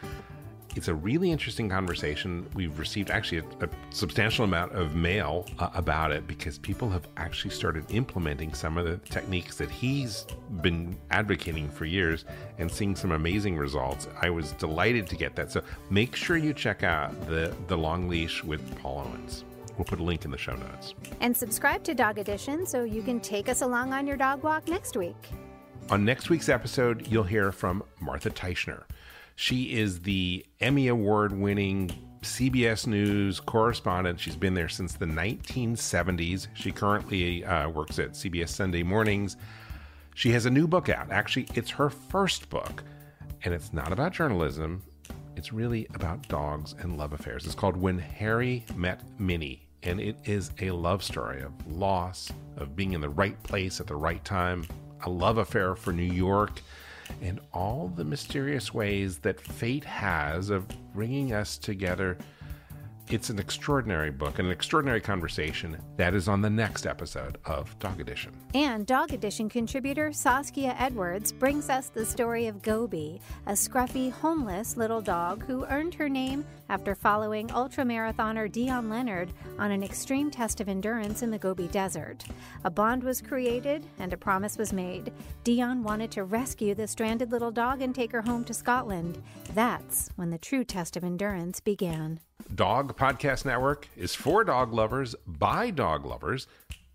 It's 0.76 0.88
a 0.88 0.94
really 0.94 1.30
interesting 1.30 1.70
conversation. 1.70 2.46
We've 2.54 2.78
received 2.78 3.10
actually 3.10 3.38
a, 3.38 3.64
a 3.64 3.68
substantial 3.90 4.44
amount 4.44 4.72
of 4.72 4.94
mail 4.94 5.46
uh, 5.58 5.70
about 5.74 6.12
it 6.12 6.26
because 6.26 6.58
people 6.58 6.90
have 6.90 7.08
actually 7.16 7.52
started 7.52 7.84
implementing 7.90 8.52
some 8.52 8.76
of 8.76 8.84
the 8.84 8.98
techniques 9.08 9.56
that 9.56 9.70
he's 9.70 10.26
been 10.60 10.98
advocating 11.10 11.70
for 11.70 11.86
years 11.86 12.26
and 12.58 12.70
seeing 12.70 12.94
some 12.94 13.12
amazing 13.12 13.56
results. 13.56 14.08
I 14.20 14.28
was 14.28 14.52
delighted 14.52 15.06
to 15.08 15.16
get 15.16 15.34
that. 15.36 15.50
So 15.50 15.62
make 15.88 16.14
sure 16.14 16.36
you 16.36 16.52
check 16.52 16.82
out 16.82 17.18
the 17.26 17.54
the 17.68 17.76
long 17.76 18.08
leash 18.08 18.44
with 18.44 18.60
Paul 18.80 19.06
Owens. 19.06 19.44
We'll 19.76 19.84
put 19.84 20.00
a 20.00 20.02
link 20.02 20.24
in 20.24 20.30
the 20.30 20.38
show 20.38 20.56
notes. 20.56 20.94
And 21.20 21.36
subscribe 21.36 21.82
to 21.84 21.94
Dog 21.94 22.18
Edition 22.18 22.66
so 22.66 22.84
you 22.84 23.02
can 23.02 23.20
take 23.20 23.48
us 23.48 23.62
along 23.62 23.92
on 23.92 24.06
your 24.06 24.16
dog 24.16 24.42
walk 24.42 24.68
next 24.68 24.96
week. 24.96 25.16
On 25.90 26.04
next 26.04 26.30
week's 26.30 26.48
episode, 26.48 27.06
you'll 27.08 27.24
hear 27.24 27.52
from 27.52 27.82
Martha 28.00 28.30
Teichner. 28.30 28.84
She 29.38 29.75
is 29.75 30.01
the 30.01 30.46
Emmy 30.61 30.88
Award 30.88 31.31
winning 31.31 31.90
CBS 32.22 32.87
News 32.87 33.38
correspondent. 33.38 34.18
She's 34.18 34.35
been 34.35 34.55
there 34.55 34.70
since 34.70 34.94
the 34.94 35.05
1970s. 35.05 36.49
She 36.55 36.72
currently 36.72 37.44
uh, 37.44 37.68
works 37.68 37.99
at 37.99 38.12
CBS 38.12 38.49
Sunday 38.49 38.83
Mornings. 38.83 39.37
She 40.14 40.31
has 40.31 40.46
a 40.46 40.51
new 40.51 40.66
book 40.66 40.88
out. 40.88 41.12
Actually, 41.12 41.49
it's 41.55 41.68
her 41.72 41.90
first 41.90 42.49
book, 42.49 42.83
and 43.44 43.53
it's 43.53 43.75
not 43.75 43.92
about 43.92 44.14
journalism. 44.14 44.83
It's 45.37 45.53
really 45.53 45.87
about 45.94 46.27
dogs 46.29 46.75
and 46.81 46.96
love 46.96 47.12
affairs. 47.12 47.44
It's 47.44 47.55
called 47.55 47.77
When 47.77 47.99
Harry 47.99 48.64
Met 48.75 49.03
Minnie, 49.20 49.68
and 49.83 50.01
it 50.01 50.16
is 50.25 50.51
a 50.62 50.70
love 50.70 51.05
story 51.05 51.42
of 51.42 51.53
loss, 51.70 52.33
of 52.57 52.75
being 52.75 52.94
in 52.94 53.03
the 53.03 53.11
right 53.11 53.40
place 53.42 53.81
at 53.81 53.87
the 53.87 53.96
right 53.96 54.25
time, 54.25 54.66
a 55.05 55.11
love 55.11 55.37
affair 55.37 55.77
for 55.77 55.92
New 55.92 56.11
York 56.11 56.62
and 57.22 57.40
all 57.52 57.92
the 57.94 58.04
mysterious 58.04 58.72
ways 58.72 59.18
that 59.18 59.40
fate 59.40 59.84
has 59.84 60.50
of 60.50 60.66
bringing 60.92 61.32
us 61.32 61.58
together. 61.58 62.16
It's 63.08 63.30
an 63.30 63.38
extraordinary 63.38 64.10
book, 64.10 64.40
and 64.40 64.46
an 64.46 64.52
extraordinary 64.52 65.00
conversation 65.00 65.78
that 65.96 66.12
is 66.12 66.26
on 66.26 66.42
the 66.42 66.50
next 66.50 66.88
episode 66.88 67.38
of 67.44 67.78
Dog 67.78 68.00
Edition. 68.00 68.32
And 68.52 68.84
Dog 68.84 69.12
Edition 69.12 69.48
contributor 69.48 70.12
Saskia 70.12 70.74
Edwards 70.76 71.30
brings 71.30 71.70
us 71.70 71.88
the 71.88 72.04
story 72.04 72.48
of 72.48 72.62
Gobi, 72.62 73.20
a 73.46 73.52
scruffy, 73.52 74.10
homeless 74.10 74.76
little 74.76 75.00
dog 75.00 75.44
who 75.44 75.66
earned 75.66 75.94
her 75.94 76.08
name 76.08 76.44
after 76.68 76.96
following 76.96 77.46
ultramarathoner 77.48 78.50
Dion 78.50 78.90
Leonard 78.90 79.32
on 79.56 79.70
an 79.70 79.84
extreme 79.84 80.28
test 80.28 80.60
of 80.60 80.68
endurance 80.68 81.22
in 81.22 81.30
the 81.30 81.38
Gobi 81.38 81.68
Desert. 81.68 82.24
A 82.64 82.70
bond 82.70 83.04
was 83.04 83.22
created 83.22 83.86
and 84.00 84.12
a 84.12 84.16
promise 84.16 84.58
was 84.58 84.72
made. 84.72 85.12
Dion 85.44 85.84
wanted 85.84 86.10
to 86.10 86.24
rescue 86.24 86.74
the 86.74 86.88
stranded 86.88 87.30
little 87.30 87.52
dog 87.52 87.82
and 87.82 87.94
take 87.94 88.10
her 88.10 88.22
home 88.22 88.42
to 88.46 88.52
Scotland. 88.52 89.22
That's 89.54 90.10
when 90.16 90.30
the 90.30 90.38
true 90.38 90.64
test 90.64 90.96
of 90.96 91.04
endurance 91.04 91.60
began. 91.60 92.18
Dog 92.57 92.96
Podcast 92.96 93.44
Network 93.44 93.87
is 93.99 94.14
for 94.14 94.42
dog 94.42 94.72
lovers 94.72 95.14
by 95.27 95.68
dog 95.68 96.07
lovers, 96.07 96.46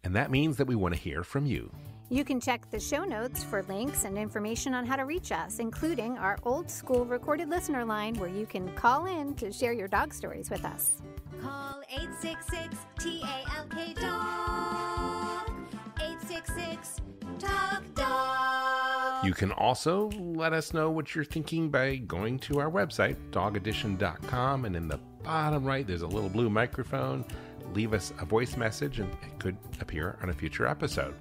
and 0.04 0.16
that 0.16 0.32
means 0.32 0.58
that 0.58 0.66
we 0.66 0.74
want 0.74 0.96
to 0.96 1.00
hear 1.00 1.24
from 1.24 1.46
you. 1.46 1.72
You 2.10 2.26
can 2.26 2.42
check 2.42 2.70
the 2.72 2.80
show 2.80 3.04
notes 3.04 3.44
for 3.44 3.62
links 3.64 4.04
and 4.04 4.18
information 4.18 4.74
on 4.74 4.88
how 4.88 4.96
to 4.96 5.04
reach 5.04 5.32
us, 5.32 5.60
including 5.60 6.18
our 6.18 6.40
old 6.44 6.68
school 6.68 7.06
recorded 7.06 7.48
listener 7.48 7.86
line 7.86 8.16
where 8.16 8.28
you 8.28 8.48
can 8.48 8.74
call 8.74 9.06
in 9.06 9.36
to 9.36 9.52
share 9.52 9.72
your 9.72 9.88
dog 9.88 10.14
stories 10.16 10.50
with 10.50 10.66
us. 10.66 11.02
Call 11.42 11.82
866 11.92 12.76
TALK 12.98 13.96
Dog. 14.02 15.52
866 16.00 17.02
Talk 17.38 17.84
Dog. 17.94 19.26
You 19.26 19.34
can 19.34 19.52
also 19.52 20.10
let 20.18 20.54
us 20.54 20.74
know 20.74 20.90
what 20.90 21.14
you're 21.14 21.24
thinking 21.24 21.70
by 21.70 21.98
going 21.98 22.40
to 22.40 22.60
our 22.60 22.72
website, 22.72 23.16
dogedition.com, 23.30 24.66
and 24.66 24.76
in 24.76 24.88
the 24.88 25.00
bottom 25.24 25.64
right, 25.64 25.86
there's 25.86 26.02
a 26.02 26.08
little 26.08 26.30
blue 26.30 26.50
microphone. 26.50 27.26
Leave 27.74 27.94
us 27.94 28.14
a 28.20 28.26
voice 28.26 28.58
message, 28.58 29.00
and 29.00 29.12
it 29.24 29.40
could 29.40 29.58
appear 29.80 30.18
on 30.22 30.30
a 30.30 30.34
future 30.34 30.68
episode. 30.68 31.16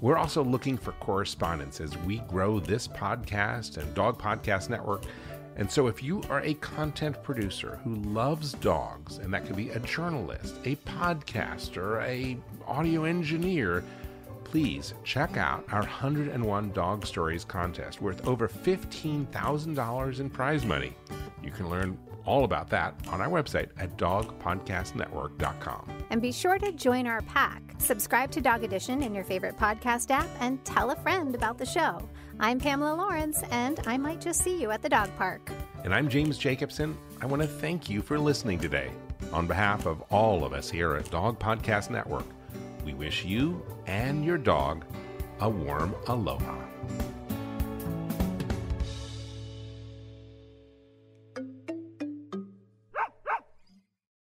We're 0.00 0.16
also 0.16 0.42
looking 0.42 0.76
for 0.76 0.92
correspondents 0.92 1.80
as 1.80 1.96
we 1.98 2.18
grow 2.20 2.60
this 2.60 2.88
podcast 2.88 3.76
and 3.76 3.94
Dog 3.94 4.20
Podcast 4.20 4.68
Network. 4.68 5.04
And 5.56 5.70
so, 5.70 5.86
if 5.86 6.02
you 6.02 6.22
are 6.30 6.40
a 6.40 6.54
content 6.54 7.22
producer 7.22 7.78
who 7.84 7.96
loves 7.96 8.54
dogs, 8.54 9.18
and 9.18 9.32
that 9.34 9.44
could 9.44 9.56
be 9.56 9.70
a 9.70 9.78
journalist, 9.80 10.56
a 10.64 10.76
podcaster, 10.76 12.02
a 12.02 12.38
audio 12.66 13.04
engineer, 13.04 13.84
please 14.44 14.94
check 15.04 15.36
out 15.36 15.64
our 15.72 15.80
101 15.80 16.72
Dog 16.72 17.06
Stories 17.06 17.44
contest 17.44 18.00
worth 18.00 18.26
over 18.26 18.48
$15,000 18.48 20.20
in 20.20 20.30
prize 20.30 20.64
money. 20.64 20.94
You 21.42 21.50
can 21.50 21.68
learn 21.68 21.98
all 22.24 22.44
about 22.44 22.68
that 22.70 22.94
on 23.08 23.20
our 23.20 23.28
website 23.28 23.68
at 23.78 23.96
dogpodcastnetwork.com. 23.96 26.04
And 26.10 26.22
be 26.22 26.32
sure 26.32 26.58
to 26.58 26.72
join 26.72 27.06
our 27.06 27.22
pack. 27.22 27.62
Subscribe 27.78 28.30
to 28.32 28.40
Dog 28.40 28.64
Edition 28.64 29.02
in 29.02 29.14
your 29.14 29.24
favorite 29.24 29.56
podcast 29.56 30.10
app 30.10 30.28
and 30.40 30.64
tell 30.64 30.90
a 30.90 30.96
friend 30.96 31.34
about 31.34 31.58
the 31.58 31.66
show. 31.66 32.00
I'm 32.40 32.58
Pamela 32.58 32.94
Lawrence, 32.94 33.42
and 33.50 33.80
I 33.86 33.96
might 33.96 34.20
just 34.20 34.42
see 34.42 34.60
you 34.60 34.70
at 34.70 34.82
the 34.82 34.88
dog 34.88 35.10
park. 35.16 35.50
And 35.84 35.94
I'm 35.94 36.08
James 36.08 36.38
Jacobson. 36.38 36.96
I 37.20 37.26
want 37.26 37.42
to 37.42 37.48
thank 37.48 37.90
you 37.90 38.02
for 38.02 38.18
listening 38.18 38.58
today. 38.58 38.90
On 39.32 39.46
behalf 39.46 39.86
of 39.86 40.02
all 40.10 40.44
of 40.44 40.52
us 40.52 40.70
here 40.70 40.96
at 40.96 41.10
Dog 41.10 41.38
Podcast 41.38 41.90
Network, 41.90 42.26
we 42.84 42.94
wish 42.94 43.24
you 43.24 43.64
and 43.86 44.24
your 44.24 44.38
dog 44.38 44.84
a 45.40 45.48
warm 45.48 45.94
aloha. 46.08 46.56